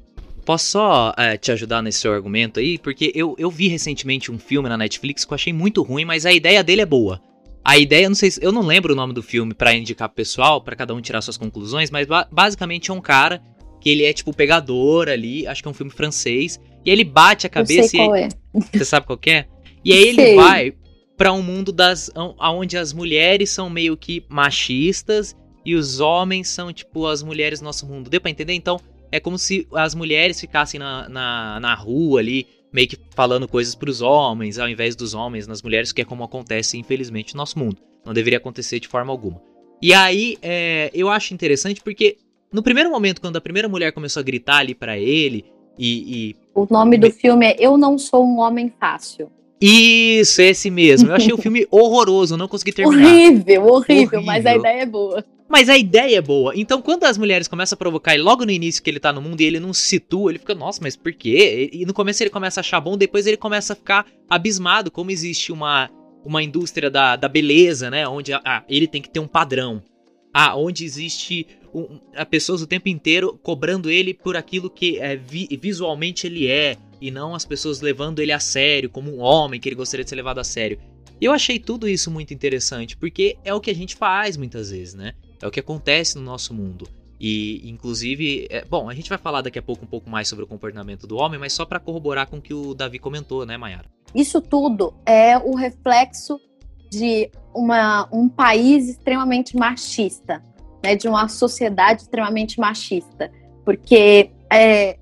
[0.43, 2.77] Posso só é, te ajudar nesse seu argumento aí?
[2.79, 6.25] Porque eu, eu vi recentemente um filme na Netflix que eu achei muito ruim, mas
[6.25, 7.21] a ideia dele é boa.
[7.63, 10.61] A ideia, não sei, eu não lembro o nome do filme para indicar pro pessoal,
[10.61, 13.41] para cada um tirar suas conclusões, mas ba basicamente é um cara
[13.79, 17.47] que ele é tipo pegador ali, acho que é um filme francês, e ele bate
[17.47, 18.29] a cabeça eu sei qual e é.
[18.77, 19.45] você sabe qual é?
[19.83, 20.35] E aí ele sei.
[20.35, 20.73] vai
[21.17, 26.73] para um mundo das onde as mulheres são meio que machistas e os homens são
[26.73, 28.09] tipo as mulheres do nosso mundo.
[28.09, 28.53] Deu para entender?
[28.53, 28.79] Então,
[29.11, 33.75] é como se as mulheres ficassem na, na, na rua ali, meio que falando coisas
[33.75, 37.37] para os homens, ao invés dos homens nas mulheres, que é como acontece, infelizmente, no
[37.37, 37.77] nosso mundo.
[38.03, 39.39] Não deveria acontecer de forma alguma.
[39.81, 42.17] E aí, é, eu acho interessante porque
[42.51, 45.45] no primeiro momento, quando a primeira mulher começou a gritar ali para ele
[45.77, 49.29] e, e, O nome do filme é Eu Não Sou um Homem Fácil.
[49.59, 51.09] Isso, esse mesmo.
[51.09, 53.07] Eu achei o filme horroroso, não consegui terminar.
[53.07, 55.23] Horrível, horrível, horrível, mas a ideia é boa.
[55.53, 56.51] Mas a ideia é boa.
[56.55, 59.21] Então, quando as mulheres começam a provocar ele logo no início que ele tá no
[59.21, 61.69] mundo e ele não se situa, ele fica, nossa, mas por quê?
[61.71, 65.11] E no começo ele começa a achar bom, depois ele começa a ficar abismado como
[65.11, 65.91] existe uma,
[66.25, 68.07] uma indústria da, da beleza, né?
[68.07, 69.83] Onde ah, ele tem que ter um padrão.
[70.33, 75.15] Ah, onde existe um, a pessoas o tempo inteiro cobrando ele por aquilo que é,
[75.15, 79.59] vi, visualmente ele é e não as pessoas levando ele a sério, como um homem
[79.59, 80.79] que ele gostaria de ser levado a sério.
[81.21, 84.95] Eu achei tudo isso muito interessante, porque é o que a gente faz muitas vezes,
[84.95, 85.13] né?
[85.43, 86.87] É o que acontece no nosso mundo.
[87.19, 90.45] E, inclusive, é, bom, a gente vai falar daqui a pouco um pouco mais sobre
[90.45, 93.57] o comportamento do homem, mas só para corroborar com o que o Davi comentou, né,
[93.57, 93.83] Mayara?
[94.15, 96.39] Isso tudo é o reflexo
[96.89, 100.41] de uma, um país extremamente machista,
[100.81, 100.95] né?
[100.95, 103.29] De uma sociedade extremamente machista.
[103.65, 104.97] Porque é,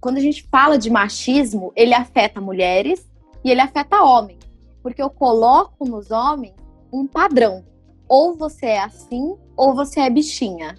[0.00, 3.08] quando a gente fala de machismo, ele afeta mulheres
[3.44, 4.40] e ele afeta homens.
[4.82, 6.54] Porque eu coloco nos homens
[6.92, 7.64] um padrão.
[8.08, 10.78] Ou você é assim, ou você é bichinha.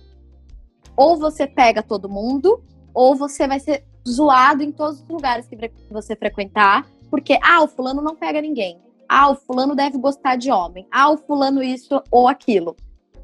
[0.96, 2.63] Ou você pega todo mundo,
[2.94, 7.68] ou você vai ser zoado em todos os lugares que você frequentar, porque, ah, o
[7.68, 8.80] fulano não pega ninguém.
[9.08, 10.88] Ah, o fulano deve gostar de homem.
[10.92, 12.76] Ah, o fulano isso ou aquilo.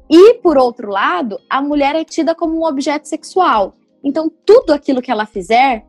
[0.08, 3.74] E, por outro lado, a mulher é tida como um objeto sexual.
[4.02, 5.86] Então, tudo aquilo que ela fizer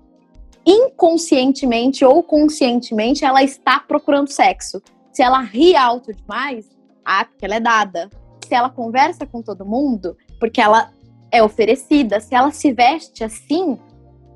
[0.65, 4.81] inconscientemente ou conscientemente, ela está procurando sexo.
[5.13, 6.67] Se ela ri alto demais,
[7.05, 8.09] ah, porque ela é dada.
[8.45, 10.91] Se ela conversa com todo mundo, porque ela
[11.31, 12.19] é oferecida.
[12.19, 13.77] Se ela se veste assim,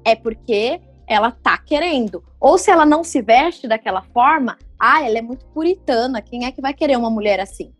[0.06, 2.24] é porque ela tá querendo.
[2.40, 6.22] Ou se ela não se veste daquela forma, ah, ela é muito puritana.
[6.22, 7.74] Quem é que vai querer uma mulher assim?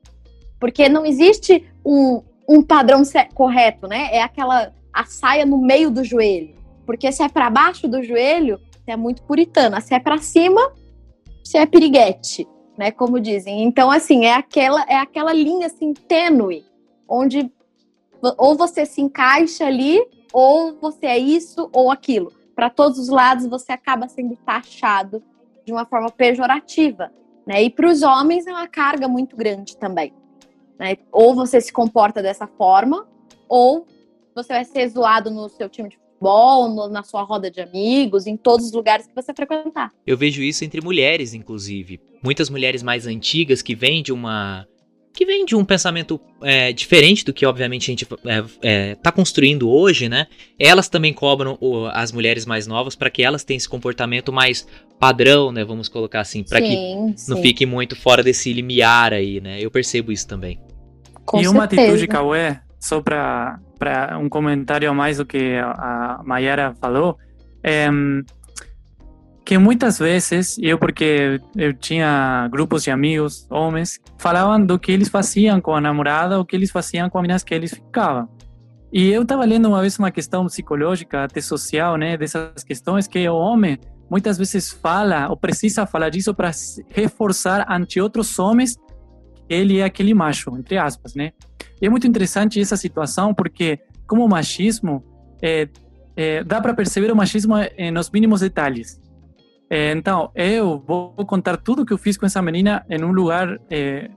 [0.60, 4.10] Porque não existe um, um padrão correto, né?
[4.12, 6.56] É aquela a saia no meio do joelho.
[6.86, 9.80] Porque se é para baixo do joelho, você é muito puritana.
[9.80, 10.74] Se é para cima,
[11.44, 12.48] você é piriguete,
[12.80, 12.92] né?
[12.92, 13.62] Como dizem.
[13.64, 16.64] Então, assim, é aquela, é aquela linha assim, tênue,
[17.06, 17.52] onde
[18.38, 22.32] ou você se encaixa ali, ou você é isso ou aquilo.
[22.56, 25.22] Para todos os lados, você acaba sendo taxado
[25.66, 27.12] de uma forma pejorativa.
[27.46, 27.64] Né?
[27.64, 30.14] E para os homens é uma carga muito grande também.
[30.78, 30.96] Né?
[31.12, 33.06] Ou você se comporta dessa forma,
[33.50, 33.86] ou
[34.34, 38.26] você vai ser zoado no seu time de futebol, no, na sua roda de amigos,
[38.26, 39.92] em todos os lugares que você frequentar.
[40.08, 42.09] Eu vejo isso entre mulheres, inclusive.
[42.22, 44.66] Muitas mulheres mais antigas que vêm de uma
[45.14, 49.12] que vem de um pensamento é, diferente do que, obviamente, a gente é, é, tá
[49.12, 50.28] construindo hoje, né?
[50.58, 54.66] Elas também cobram o, as mulheres mais novas para que elas tenham esse comportamento mais
[54.98, 55.66] padrão, né?
[55.66, 57.16] Vamos colocar assim, para que sim.
[57.28, 59.60] não fique muito fora desse limiar aí, né?
[59.60, 60.58] Eu percebo isso também.
[61.26, 63.60] Com e uma atitude, Cauê, só para
[64.22, 67.18] um comentário a mais do que a Mayara falou,
[67.62, 67.90] é,
[69.50, 75.10] que muitas vezes, eu porque eu tinha grupos de amigos, homens, falavam do que eles
[75.10, 78.30] faziam com a namorada ou que eles faziam com as meninas que eles ficavam.
[78.94, 83.28] E eu estava lendo uma vez uma questão psicológica, até social, né, dessas questões que
[83.28, 86.52] o homem muitas vezes fala ou precisa falar disso para
[86.92, 88.76] reforçar ante outros homens
[89.48, 91.32] que ele é aquele macho, entre aspas, né?
[91.82, 95.04] E é muito interessante essa situação porque como o machismo
[95.42, 95.68] é,
[96.16, 97.56] é, dá para perceber o machismo
[97.92, 99.09] nos mínimos detalhes.
[99.70, 103.60] É, então, eu vou contar tudo que eu fiz com essa menina em um lugar,
[103.70, 104.10] é,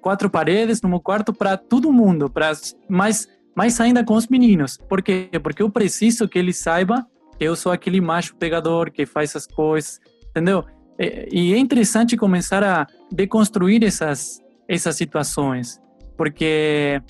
[0.00, 2.52] quatro paredes, no meu quarto, para todo mundo, para
[2.88, 4.76] mais, mais ainda com os meninos.
[4.76, 5.30] Por quê?
[5.42, 7.06] Porque eu preciso que ele saiba
[7.38, 10.64] que eu sou aquele macho pegador que faz as coisas, entendeu?
[10.98, 15.80] É, e é interessante começar a deconstruir essas, essas situações,
[16.14, 17.00] porque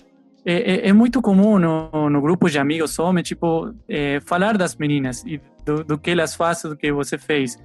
[0.44, 4.76] é, é, é, muito comum no, no grupo de amigos homens, tipo, é, falar das
[4.76, 7.58] meninas e do, do, que elas fazem, do que você fez.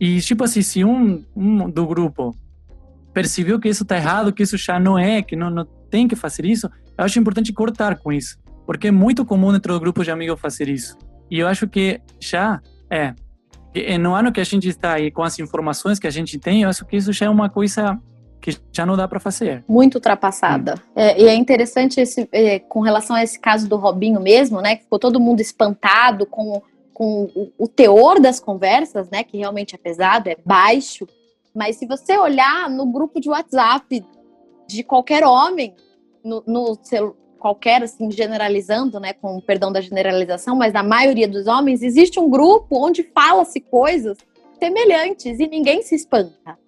[0.00, 2.36] E, tipo assim, se um, um do grupo
[3.12, 6.14] percebeu que isso tá errado, que isso já não é, que não, não tem que
[6.14, 8.38] fazer isso, eu acho importante cortar com isso.
[8.66, 10.98] Porque é muito comum dentro do grupo de amigos fazer isso.
[11.30, 13.14] E eu acho que já é.
[13.98, 16.68] No ano que a gente está aí com as informações que a gente tem, eu
[16.68, 17.98] acho que isso já é uma coisa
[18.40, 19.64] que já não dá para fazer.
[19.68, 20.74] Muito ultrapassada.
[20.74, 20.92] Hum.
[20.94, 24.76] É, e é interessante esse, é, com relação a esse caso do Robinho mesmo, né?
[24.76, 26.62] Que ficou todo mundo espantado com
[26.96, 31.06] com o, teor das conversas, né, que realmente é pesado, é baixo,
[31.54, 34.02] mas se você olhar no grupo de WhatsApp
[34.66, 35.76] de qualquer homem,
[36.24, 36.78] no, no
[37.38, 42.30] qualquer, assim, generalizando, né, com perdão da generalização, mas na maioria dos homens, existe um
[42.30, 44.16] grupo onde fala-se coisas
[44.58, 46.58] semelhantes e ninguém se espanta.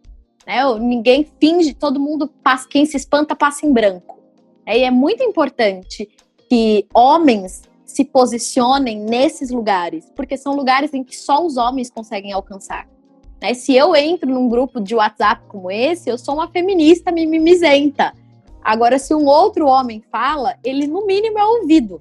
[0.46, 0.62] Né?
[0.78, 4.18] Ninguém finge, todo mundo passa, quem se espanta passa em branco.
[4.66, 6.06] É, e é muito importante
[6.50, 7.62] que homens
[7.98, 12.88] se posicionem nesses lugares, porque são lugares em que só os homens conseguem alcançar.
[13.42, 13.54] Né?
[13.54, 18.14] Se eu entro num grupo de WhatsApp como esse, eu sou uma feminista mimimizenta.
[18.62, 22.00] Agora, se um outro homem fala, ele no mínimo é ouvido.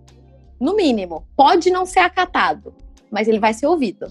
[0.60, 1.26] No mínimo.
[1.36, 2.76] Pode não ser acatado,
[3.10, 4.06] mas ele vai ser ouvido.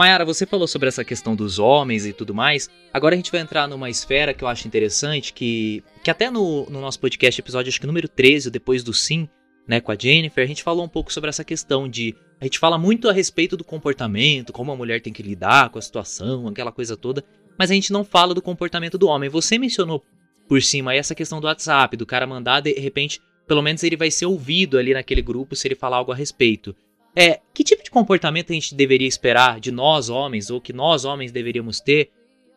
[0.00, 2.70] Mayara, você falou sobre essa questão dos homens e tudo mais.
[2.90, 6.64] Agora a gente vai entrar numa esfera que eu acho interessante, que, que até no,
[6.70, 9.28] no nosso podcast, episódio acho que número 13, depois do Sim,
[9.68, 12.16] né, com a Jennifer, a gente falou um pouco sobre essa questão de.
[12.40, 15.78] A gente fala muito a respeito do comportamento, como a mulher tem que lidar com
[15.78, 17.22] a situação, aquela coisa toda,
[17.58, 19.28] mas a gente não fala do comportamento do homem.
[19.28, 20.02] Você mencionou
[20.48, 23.98] por cima aí essa questão do WhatsApp, do cara mandar, de repente, pelo menos ele
[23.98, 26.74] vai ser ouvido ali naquele grupo se ele falar algo a respeito.
[27.14, 31.04] É, que tipo de comportamento a gente deveria esperar de nós homens, ou que nós
[31.04, 32.10] homens deveríamos ter,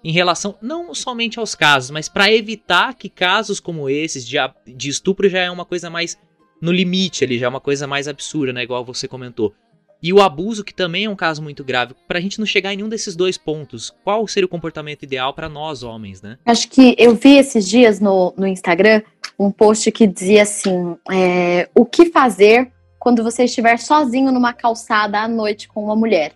[0.04, 4.38] em relação não somente aos casos, mas para evitar que casos como esses de,
[4.68, 6.18] de estupro já é uma coisa mais
[6.62, 8.64] no limite ali, já é uma coisa mais absurda, né?
[8.64, 9.54] Igual você comentou.
[10.02, 11.96] e o abuso, que também é um caso muito grave.
[12.10, 15.48] Pra gente não chegar em nenhum desses dois pontos, qual seria o comportamento ideal para
[15.48, 16.38] nós homens, né?
[16.46, 19.02] Acho que eu vi esses dias no, no Instagram
[19.40, 22.73] um post que dizia assim: é, o que fazer
[23.04, 26.32] quando você estiver sozinho numa calçada à noite com uma mulher?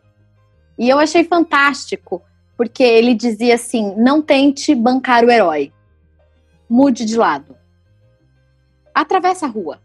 [0.77, 2.21] E eu achei fantástico,
[2.57, 5.71] porque ele dizia assim: não tente bancar o herói,
[6.69, 7.55] mude de lado,
[8.93, 9.79] atravessa a rua.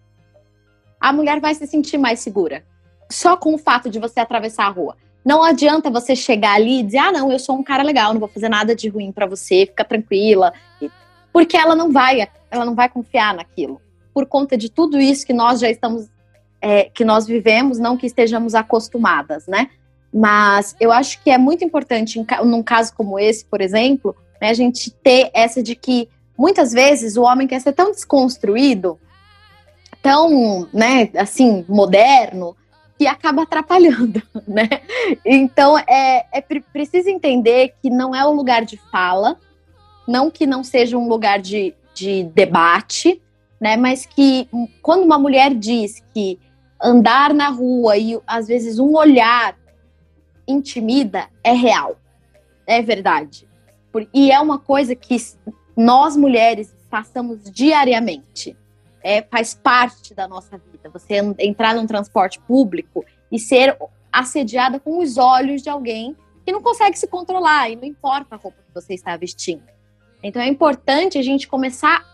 [1.01, 2.65] A mulher vai se sentir mais segura
[3.09, 4.97] só com o fato de você atravessar a rua.
[5.25, 8.19] Não adianta você chegar ali e dizer: "Ah, não, eu sou um cara legal, não
[8.19, 10.53] vou fazer nada de ruim para você, fica tranquila".
[11.33, 13.81] Porque ela não vai, ela não vai confiar naquilo.
[14.13, 16.11] Por conta de tudo isso que nós já estamos
[16.63, 19.69] é, que nós vivemos, não que estejamos acostumadas, né?
[20.15, 24.51] Mas eu acho que é muito importante, em, num caso como esse, por exemplo, né,
[24.51, 28.99] a gente ter essa de que muitas vezes o homem quer ser tão desconstruído,
[30.01, 32.57] tão, né, assim, moderno,
[32.97, 34.69] que acaba atrapalhando, né?
[35.25, 36.41] Então, é, é
[36.73, 39.37] preciso entender que não é um lugar de fala,
[40.07, 43.21] não que não seja um lugar de, de debate,
[43.61, 43.77] né?
[43.77, 44.49] Mas que
[44.81, 46.39] quando uma mulher diz que
[46.83, 49.57] andar na rua e às vezes um olhar
[50.47, 51.97] intimida é real,
[52.67, 53.49] é verdade.
[54.13, 55.17] E é uma coisa que
[55.77, 58.57] nós mulheres passamos diariamente
[59.03, 60.89] é, faz parte da nossa vida.
[60.91, 63.77] Você entrar num transporte público e ser
[64.11, 68.39] assediada com os olhos de alguém que não consegue se controlar e não importa a
[68.39, 69.63] roupa que você está vestindo.
[70.23, 72.05] Então é importante a gente começar,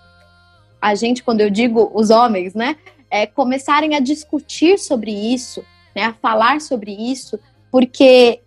[0.81, 2.77] a gente, quando eu digo os homens, né,
[3.11, 7.39] é, começarem a discutir sobre isso, né, a falar sobre isso,
[7.71, 8.41] porque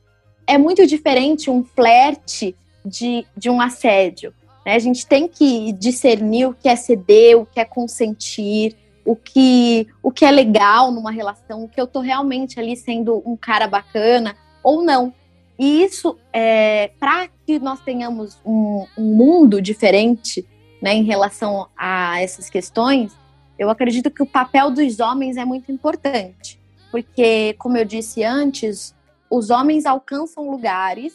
[0.48, 4.34] é muito diferente um flerte de, de um assédio.
[4.66, 4.76] Né?
[4.76, 9.88] A gente tem que discernir o que é ceder, o que é consentir, o que,
[10.02, 13.68] o que é legal numa relação, o que eu tô realmente ali sendo um cara
[13.68, 15.14] bacana ou não.
[15.58, 20.46] E isso, é, para que nós tenhamos um, um mundo diferente
[20.82, 23.16] né, em relação a essas questões,
[23.62, 26.60] eu acredito que o papel dos homens é muito importante.
[26.92, 28.94] Porque, como eu disse antes,
[29.30, 31.14] os homens alcançam lugares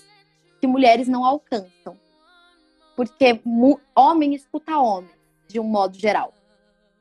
[0.61, 1.96] que mulheres não alcançam
[2.96, 3.40] porque
[3.94, 5.11] homem escuta homem,
[5.46, 6.32] de um modo geral.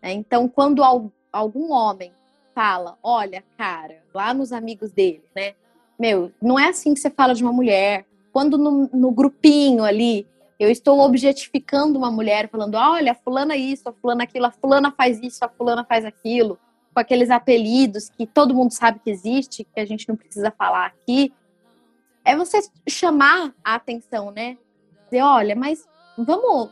[0.01, 0.11] Né?
[0.11, 0.83] Então, quando
[1.31, 2.11] algum homem
[2.53, 5.53] fala, olha, cara, lá nos amigos dele, né?
[5.97, 8.05] Meu, não é assim que você fala de uma mulher.
[8.33, 10.27] Quando no, no grupinho ali
[10.59, 14.91] eu estou objetificando uma mulher, falando, olha, a fulana isso, a fulana aquilo, a fulana
[14.91, 16.57] faz isso, a fulana faz aquilo,
[16.93, 20.85] com aqueles apelidos que todo mundo sabe que existe, que a gente não precisa falar
[20.85, 21.33] aqui,
[22.23, 24.57] é você chamar a atenção, né?
[25.05, 25.87] dizer, olha, mas
[26.17, 26.69] vamos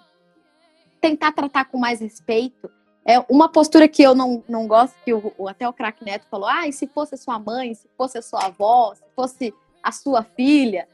[0.99, 2.69] tentar tratar com mais respeito.
[3.05, 6.47] É uma postura que eu não, não gosto, que o, até o craque Neto falou,
[6.47, 9.91] ah, e se fosse a sua mãe, se fosse a sua avó, se fosse a
[9.91, 10.87] sua filha.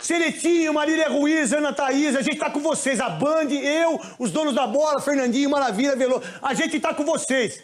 [0.00, 3.00] Seletinho, Marília Ruiz, Ana Thaís, a gente tá com vocês.
[3.00, 6.22] A Band, eu, os donos da bola, Fernandinho, Maravilha, Velô.
[6.42, 7.62] A gente tá com vocês.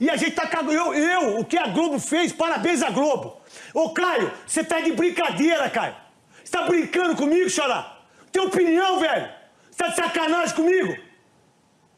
[0.00, 3.40] E a gente tá com eu, eu, o que a Globo fez, parabéns à Globo.
[3.74, 5.96] Ô, Caio, você tá de brincadeira, Caio.
[6.44, 7.98] Você tá brincando comigo, Xará?
[8.30, 9.28] Tem opinião, velho?
[9.70, 10.96] Você tá de sacanagem comigo?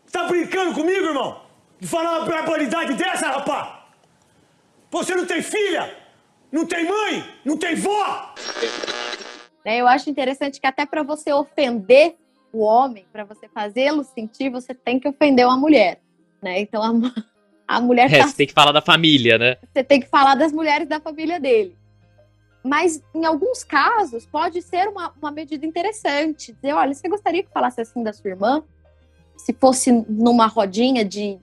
[0.07, 1.43] Você tá brincando comigo, irmão?
[1.79, 3.87] De falar uma barbaridade dessa, rapá?
[4.91, 5.97] Você não tem filha?
[6.51, 7.25] Não tem mãe?
[7.45, 8.35] Não tem vó?
[9.65, 12.17] É, eu acho interessante que até para você ofender
[12.53, 16.01] o homem, para você fazê-lo sentir, você tem que ofender uma mulher,
[16.43, 16.61] né?
[16.61, 16.91] Então a,
[17.77, 18.29] a mulher é, tá...
[18.29, 19.57] você tem que falar da família, né?
[19.73, 21.77] Você tem que falar das mulheres da família dele.
[22.63, 26.53] Mas, em alguns casos, pode ser uma, uma medida interessante.
[26.53, 28.63] Dizer, olha, você gostaria que falasse assim da sua irmã?
[29.37, 31.39] Se fosse numa rodinha de,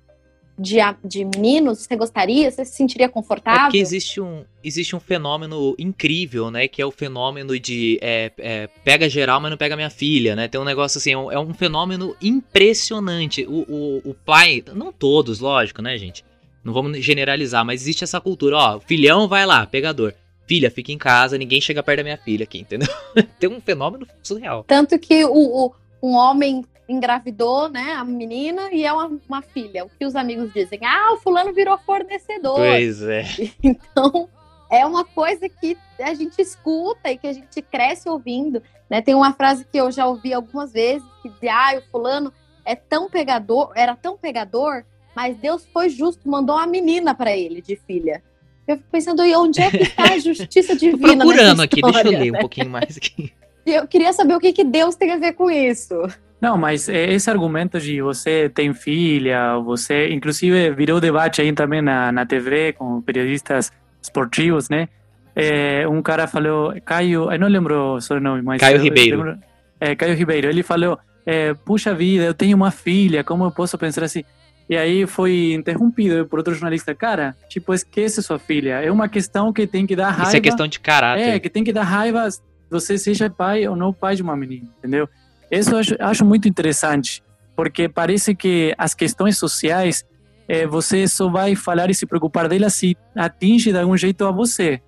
[0.57, 2.49] de, de meninos, você gostaria?
[2.49, 3.61] Você se sentiria confortável?
[3.61, 6.67] É porque existe um, existe um fenômeno incrível, né?
[6.67, 10.47] Que é o fenômeno de é, é, pega geral, mas não pega minha filha, né?
[10.47, 13.45] Tem um negócio assim, é um, é um fenômeno impressionante.
[13.45, 16.25] O, o, o pai, não todos, lógico, né, gente?
[16.63, 20.13] Não vamos generalizar, mas existe essa cultura, ó, filhão vai lá, pegador
[20.47, 22.87] filha, fica em casa, ninguém chega perto da minha filha aqui, entendeu?
[23.37, 24.63] Tem um fenômeno surreal.
[24.63, 29.85] Tanto que o, o, um homem engravidou, né, a menina, e é uma, uma, filha.
[29.85, 30.79] O que os amigos dizem?
[30.83, 32.55] Ah, o fulano virou fornecedor.
[32.55, 33.23] Pois é.
[33.61, 34.29] Então,
[34.71, 38.61] é uma coisa que a gente escuta e que a gente cresce ouvindo.
[38.89, 39.01] Né?
[39.01, 42.31] Tem uma frase que eu já ouvi algumas vezes, que diz, ah, o fulano
[42.65, 44.83] é tão pegador, era tão pegador,
[45.15, 48.21] mas Deus foi justo, mandou uma menina para ele de filha.
[48.67, 51.23] Eu fico pensando, onde é que está a justiça divina?
[51.23, 52.37] Tô procurando aqui, deixa eu ler né?
[52.37, 53.33] um pouquinho mais aqui.
[53.65, 55.93] Eu queria saber o que, que Deus tem a ver com isso.
[56.39, 62.11] Não, mas esse argumento de você tem filha, você, inclusive virou debate aí também na,
[62.11, 63.71] na TV com periodistas
[64.01, 64.87] esportivos, né?
[65.35, 68.59] É, um cara falou, Caio, eu não lembro o sobrenome, mas...
[68.59, 69.17] Caio Ribeiro.
[69.17, 69.39] Lembro,
[69.79, 73.77] é, Caio Ribeiro, ele falou, é, puxa vida, eu tenho uma filha, como eu posso
[73.77, 74.23] pensar assim?
[74.69, 76.93] E aí foi interrompido por outro jornalista.
[76.93, 78.81] Cara, tipo, esquece sua filha.
[78.81, 80.27] É uma questão que tem que dar raiva.
[80.27, 81.35] Isso é questão de caráter.
[81.35, 82.27] É, que tem que dar raiva
[82.69, 85.07] você seja pai ou não pai de uma menina, entendeu?
[85.51, 87.23] Isso eu acho, acho muito interessante,
[87.55, 90.05] porque parece que as questões sociais,
[90.47, 94.31] é, você só vai falar e se preocupar delas se atinge de algum jeito a
[94.31, 94.81] você.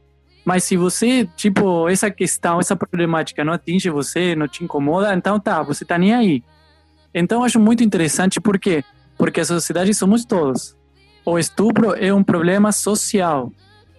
[0.45, 5.39] Mas se você, tipo, essa questão, essa problemática não atinge você, não te incomoda, então
[5.39, 6.43] tá, você tá nem aí.
[7.13, 8.83] Então acho muito interessante porque
[9.17, 10.77] porque a sociedade somos todos.
[11.25, 13.51] O estupro é um problema social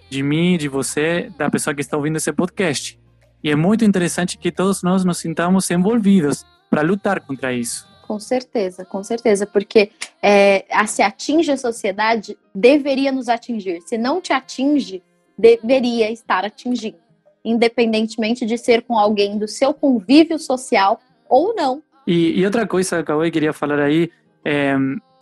[0.09, 2.99] de mim, de você, da pessoa que está ouvindo esse podcast.
[3.43, 7.88] E é muito interessante que todos nós nos sintamos envolvidos para lutar contra isso.
[8.07, 13.80] Com certeza, com certeza, porque é, se atinge a sociedade, deveria nos atingir.
[13.82, 15.03] Se não te atinge,
[15.38, 16.99] deveria estar atingindo,
[17.45, 21.82] independentemente de ser com alguém do seu convívio social ou não.
[22.07, 24.11] E, e outra coisa que eu queria falar aí,
[24.45, 24.74] é,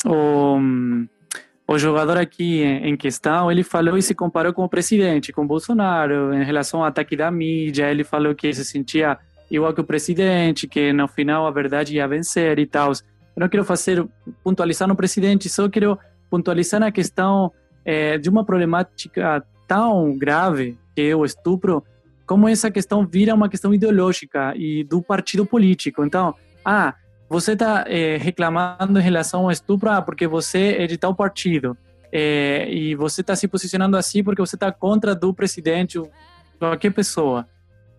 [0.06, 0.56] o,
[1.68, 6.32] o jogador aqui em questão, ele falou e se comparou com o presidente, com Bolsonaro,
[6.32, 9.18] em relação ao ataque da mídia, ele falou que se sentia
[9.50, 12.92] igual que o presidente, que no final a verdade ia vencer e tal.
[12.92, 14.02] Eu não quero fazer,
[14.42, 15.98] pontualizar no presidente, só quero
[16.30, 17.52] pontualizar na questão
[17.84, 21.84] é, de uma problemática tão grave que é o estupro,
[22.24, 26.02] como essa questão vira uma questão ideológica e do partido político.
[26.02, 26.94] Então, ah,
[27.28, 31.76] você está é, reclamando em relação ao estupro ah, porque você é de tal partido
[32.10, 36.10] é, e você está se posicionando assim porque você está contra do presidente ou
[36.58, 37.46] qualquer pessoa.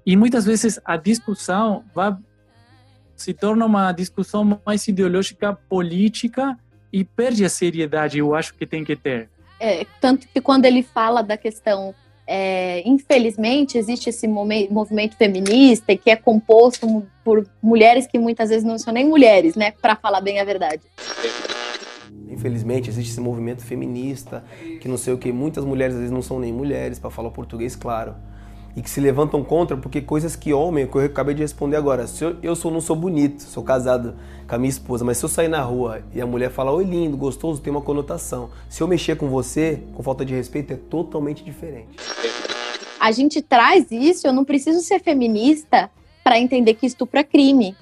[0.06, 2.16] E muitas vezes a discussão vai,
[3.16, 6.58] se torna uma discussão mais ideológica, política
[6.92, 9.30] e perde a seriedade, eu acho que tem que ter.
[9.60, 11.94] É, tanto que quando ele fala da questão
[12.32, 18.78] é, infelizmente, existe esse movimento feminista que é composto por mulheres que muitas vezes não
[18.78, 19.72] são nem mulheres, né?
[19.72, 20.84] Para falar bem a verdade.
[22.30, 24.44] Infelizmente, existe esse movimento feminista
[24.80, 27.32] que não sei o que, muitas mulheres às vezes não são nem mulheres, para falar
[27.32, 28.14] português claro
[28.76, 32.08] e que se levantam contra porque coisas que homem, que eu acabei de responder agora,
[32.08, 34.16] se eu, eu sou, não sou bonito, sou casado
[34.48, 36.84] com a minha esposa, mas se eu sair na rua e a mulher falar oi
[36.84, 38.50] lindo, gostoso, tem uma conotação.
[38.70, 41.98] Se eu mexer com você, com falta de respeito, é totalmente diferente.
[43.00, 45.90] A gente traz isso, eu não preciso ser feminista
[46.24, 47.76] para entender que estupro é crime.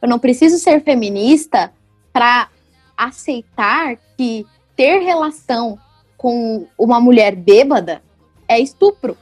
[0.00, 1.72] Eu não preciso ser feminista
[2.12, 2.48] para
[2.96, 5.78] aceitar que ter relação
[6.16, 8.02] com uma mulher bêbada
[8.48, 9.16] é estupro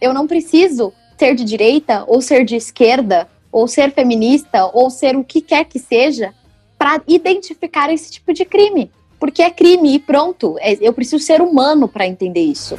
[0.00, 5.16] eu não preciso ser de direita ou ser de esquerda ou ser feminista ou ser
[5.16, 6.32] o que quer que seja
[6.78, 10.56] para identificar esse tipo de crime, porque é crime e pronto.
[10.60, 12.78] É, eu preciso ser humano para entender isso.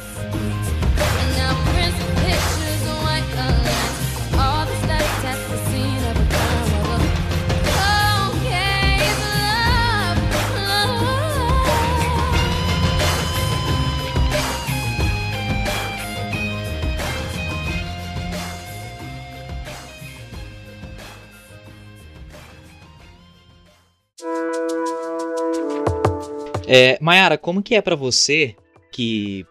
[26.74, 28.56] É, Mayara, como que é para você
[28.90, 29.44] que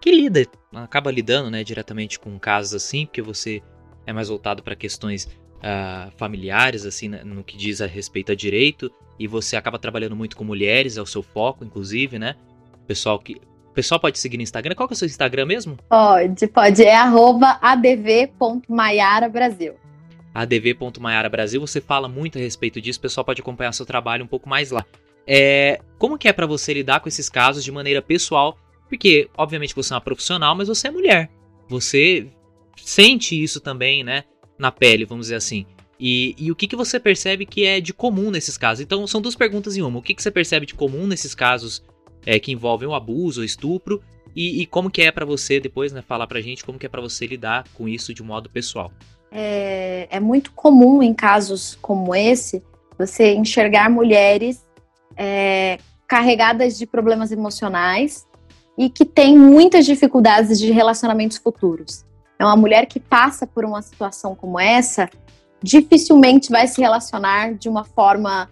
[0.00, 3.62] que lida, acaba lidando, né, diretamente com casos assim, porque você
[4.06, 8.34] é mais voltado para questões uh, familiares, assim, né, no que diz a respeito a
[8.34, 12.34] direito, e você acaba trabalhando muito com mulheres, é o seu foco, inclusive, né?
[12.86, 14.74] Pessoal que o pessoal pode seguir no Instagram.
[14.74, 15.76] Qual que é o seu Instagram mesmo?
[15.88, 16.82] Pode, pode.
[16.82, 19.74] É arroba adv.maiarabrasil.
[20.34, 21.60] adv.maiarabrasil.
[21.60, 22.98] Você fala muito a respeito disso.
[22.98, 24.86] O pessoal pode acompanhar seu trabalho um pouco mais lá.
[25.26, 28.58] É, como que é para você lidar com esses casos de maneira pessoal?
[28.88, 31.30] Porque, obviamente, você é uma profissional, mas você é mulher.
[31.68, 32.26] Você
[32.76, 34.24] sente isso também, né?
[34.58, 35.66] Na pele, vamos dizer assim.
[35.98, 38.82] E, e o que, que você percebe que é de comum nesses casos?
[38.82, 39.98] Então, são duas perguntas em uma.
[39.98, 41.82] O que, que você percebe de comum nesses casos
[42.26, 44.02] é, que envolvem o abuso, o estupro?
[44.36, 46.88] E, e como que é para você, depois, né, falar pra gente como que é
[46.88, 48.92] para você lidar com isso de modo pessoal?
[49.30, 52.62] É, é muito comum em casos como esse,
[52.98, 54.64] você enxergar mulheres
[55.16, 58.26] é, carregadas de problemas emocionais
[58.76, 62.04] e que tem muitas dificuldades de relacionamentos futuros.
[62.38, 65.08] É uma mulher que passa por uma situação como essa,
[65.62, 68.50] dificilmente vai se relacionar de uma forma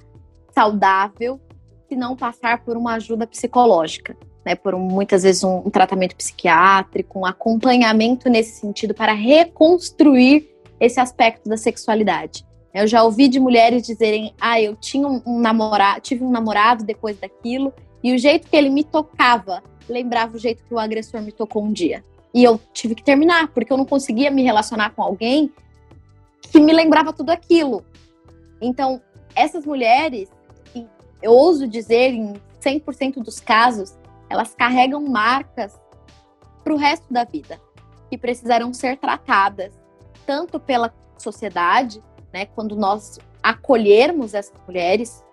[0.54, 1.40] saudável
[1.88, 4.54] se não passar por uma ajuda psicológica, né?
[4.54, 10.48] Por um, muitas vezes um, um tratamento psiquiátrico, um acompanhamento nesse sentido para reconstruir
[10.80, 12.46] esse aspecto da sexualidade.
[12.74, 17.18] Eu já ouvi de mulheres dizerem: "Ah, eu tinha um namorado, tive um namorado depois
[17.18, 21.32] daquilo, e o jeito que ele me tocava lembrava o jeito que o agressor me
[21.32, 22.04] tocou um dia".
[22.34, 25.52] E eu tive que terminar, porque eu não conseguia me relacionar com alguém
[26.50, 27.84] que me lembrava tudo aquilo.
[28.60, 29.02] Então,
[29.34, 30.30] essas mulheres,
[31.20, 33.94] eu ouso dizer, em 100% dos casos,
[34.30, 35.78] elas carregam marcas
[36.64, 37.60] para o resto da vida,
[38.08, 39.72] que precisarão ser tratadas
[40.24, 42.02] tanto pela sociedade,
[42.32, 45.24] né, quando nós acolhermos essas mulheres,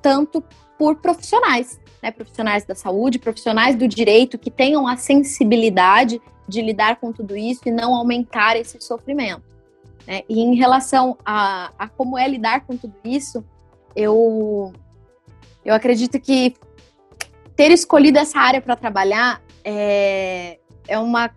[0.00, 0.42] tanto
[0.78, 6.96] por profissionais, né, profissionais da saúde, profissionais do direito que tenham a sensibilidade de lidar
[6.96, 9.42] com tudo isso e não aumentar esse sofrimento.
[10.06, 10.22] Né?
[10.28, 13.44] E em relação a, a como é lidar com tudo isso,
[13.94, 14.72] eu,
[15.64, 16.54] eu acredito que
[17.54, 21.30] ter escolhido essa área para trabalhar é, é, uma,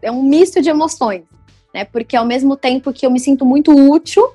[0.00, 1.24] é um misto de emoções,
[1.72, 1.84] né?
[1.84, 4.28] Porque ao mesmo tempo que eu me sinto muito útil,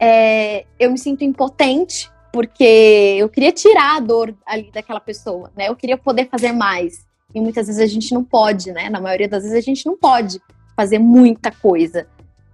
[0.00, 5.68] é, eu me sinto impotente, porque eu queria tirar a dor ali daquela pessoa, né?
[5.68, 7.06] Eu queria poder fazer mais.
[7.34, 8.90] E muitas vezes a gente não pode, né?
[8.90, 10.40] Na maioria das vezes a gente não pode
[10.76, 12.06] fazer muita coisa.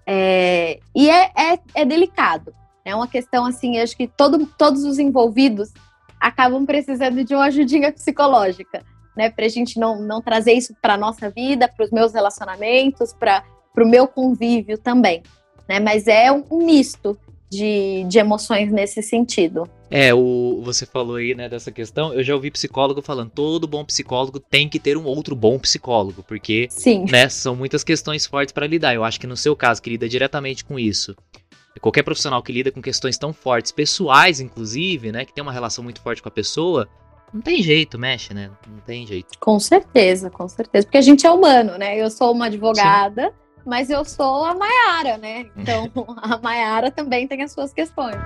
[0.06, 2.54] É, e é, é, é, delicado.
[2.84, 5.72] É uma questão assim, acho que todo, todos os envolvidos
[6.20, 8.84] acabam precisando de uma ajudinha psicológica,
[9.16, 9.30] né?
[9.30, 13.42] Para a gente não, não trazer isso para nossa vida, para os meus relacionamentos, para
[13.76, 15.22] o meu convívio também.
[15.68, 15.78] Né?
[15.80, 17.18] Mas é um, um misto
[17.50, 19.68] de, de emoções nesse sentido.
[19.90, 22.14] É, o, você falou aí, né, dessa questão.
[22.14, 26.22] Eu já ouvi psicólogo falando, todo bom psicólogo tem que ter um outro bom psicólogo,
[26.22, 27.06] porque, Sim.
[27.10, 28.94] né, são muitas questões fortes para lidar.
[28.94, 31.16] Eu acho que no seu caso, que lida diretamente com isso,
[31.80, 35.82] qualquer profissional que lida com questões tão fortes, pessoais inclusive, né, que tem uma relação
[35.82, 36.88] muito forte com a pessoa,
[37.32, 38.50] não tem jeito, mexe, né?
[38.66, 39.38] Não tem jeito.
[39.38, 40.84] Com certeza, com certeza.
[40.84, 41.96] Porque a gente é humano, né?
[41.96, 43.34] Eu sou uma advogada, Sim.
[43.64, 45.46] Mas eu sou a Maiara, né?
[45.56, 48.16] Então a Maiara também tem as suas questões.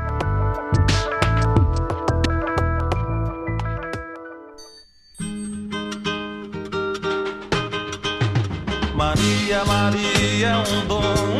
[8.94, 11.33] Maria, Maria é um dom,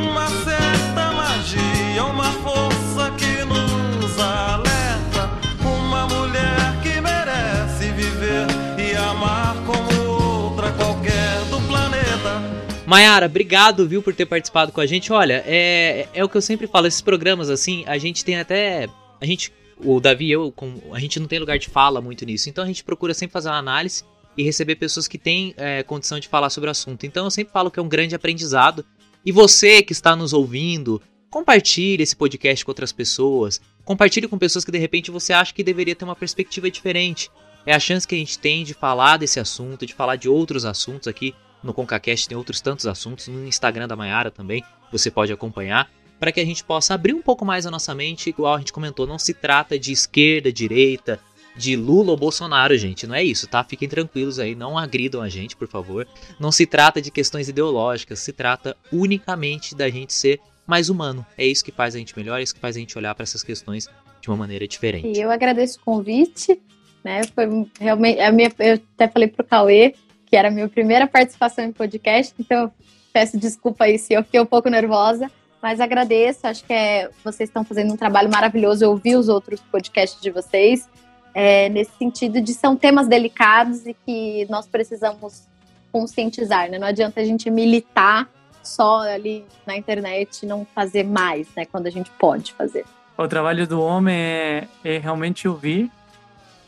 [12.86, 15.10] Mayara, obrigado, viu, por ter participado com a gente.
[15.12, 18.88] Olha, é, é o que eu sempre falo, esses programas assim, a gente tem até.
[19.20, 20.52] A gente, o Davi e eu,
[20.92, 23.48] a gente não tem lugar de fala muito nisso, então a gente procura sempre fazer
[23.48, 24.04] uma análise
[24.36, 27.06] e receber pessoas que têm é, condição de falar sobre o assunto.
[27.06, 28.84] Então eu sempre falo que é um grande aprendizado.
[29.24, 33.60] E você que está nos ouvindo, compartilhe esse podcast com outras pessoas.
[33.84, 37.30] Compartilhe com pessoas que de repente você acha que deveria ter uma perspectiva diferente.
[37.64, 40.66] É a chance que a gente tem de falar desse assunto, de falar de outros
[40.66, 41.34] assuntos aqui.
[41.64, 44.62] No ConcaCast tem outros tantos assuntos, no Instagram da Maiara também,
[44.92, 45.90] você pode acompanhar,
[46.20, 48.72] para que a gente possa abrir um pouco mais a nossa mente, igual a gente
[48.72, 51.18] comentou, não se trata de esquerda, direita,
[51.56, 53.06] de Lula ou Bolsonaro, gente.
[53.06, 53.64] Não é isso, tá?
[53.64, 56.06] Fiquem tranquilos aí, não agridam a gente, por favor.
[56.38, 61.24] Não se trata de questões ideológicas, se trata unicamente da gente ser mais humano.
[61.38, 63.22] É isso que faz a gente melhor, é isso que faz a gente olhar para
[63.22, 63.88] essas questões
[64.20, 65.16] de uma maneira diferente.
[65.16, 66.60] E eu agradeço o convite,
[67.02, 67.22] né?
[67.34, 67.46] Foi
[67.78, 69.94] realmente a minha, eu até falei pro Cauê
[70.26, 72.72] que era a minha primeira participação em podcast, então
[73.12, 75.30] peço desculpa aí se eu fiquei um pouco nervosa,
[75.62, 79.60] mas agradeço, acho que é, vocês estão fazendo um trabalho maravilhoso, eu ouvi os outros
[79.60, 80.88] podcasts de vocês,
[81.32, 85.42] é, nesse sentido de são temas delicados e que nós precisamos
[85.90, 86.78] conscientizar, né?
[86.78, 88.28] Não adianta a gente militar
[88.62, 91.64] só ali na internet e não fazer mais, né?
[91.64, 92.84] Quando a gente pode fazer.
[93.16, 95.90] O trabalho do homem é, é realmente ouvir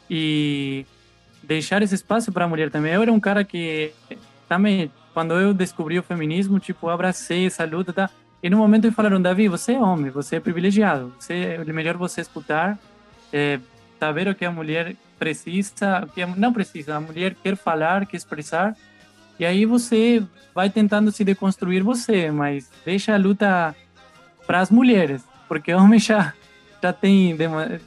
[0.08, 0.86] e
[1.46, 2.92] deixar esse espaço para a mulher também.
[2.92, 3.92] Eu era um cara que
[4.48, 8.10] também, quando eu descobri o feminismo, tipo, abracei essa luta, tá?
[8.42, 11.96] E no momento me falaram, Davi, você é homem, você é privilegiado, você, é melhor
[11.96, 12.78] você escutar,
[13.32, 13.58] é,
[13.98, 18.16] saber o que a mulher precisa, o que não precisa, a mulher quer falar, quer
[18.16, 18.76] expressar,
[19.38, 20.22] e aí você
[20.54, 23.74] vai tentando se deconstruir você, mas deixa a luta
[24.46, 26.34] para as mulheres, porque homem já
[26.82, 27.36] já tem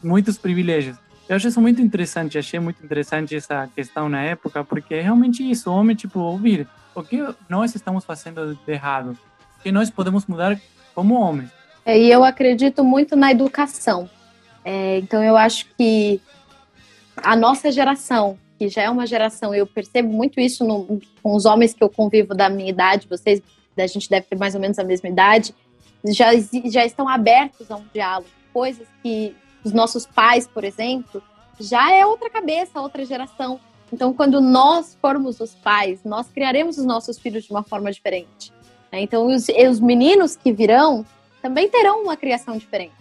[0.03, 0.97] muitos privilégios.
[1.29, 5.47] Eu acho isso muito interessante, achei muito interessante essa questão na época, porque é realmente
[5.47, 9.15] isso, o homem, tipo, ouvir o que nós estamos fazendo de errado,
[9.59, 10.59] o que nós podemos mudar
[10.95, 11.51] como homens.
[11.85, 14.09] É, e eu acredito muito na educação,
[14.65, 16.19] é, então eu acho que
[17.17, 21.45] a nossa geração, que já é uma geração, eu percebo muito isso no, com os
[21.45, 23.39] homens que eu convivo da minha idade, vocês,
[23.77, 25.53] a gente deve ter mais ou menos a mesma idade,
[26.07, 26.31] já,
[26.65, 28.27] já estão abertos a um diálogo.
[28.51, 31.21] Coisas que os nossos pais, por exemplo,
[31.59, 33.59] já é outra cabeça, outra geração.
[33.91, 38.53] Então, quando nós formos os pais, nós criaremos os nossos filhos de uma forma diferente.
[38.91, 39.01] Né?
[39.01, 41.05] Então, os, os meninos que virão
[41.41, 42.93] também terão uma criação diferente.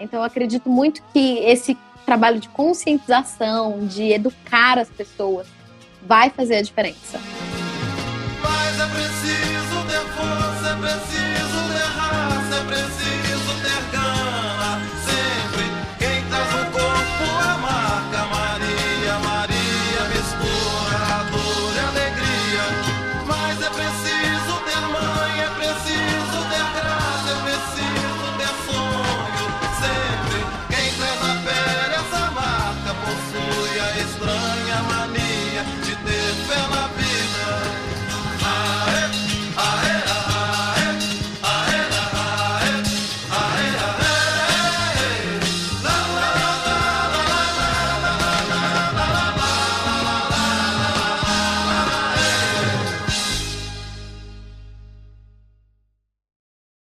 [0.00, 5.46] Então, eu acredito muito que esse trabalho de conscientização, de educar as pessoas,
[6.02, 7.18] vai fazer a diferença.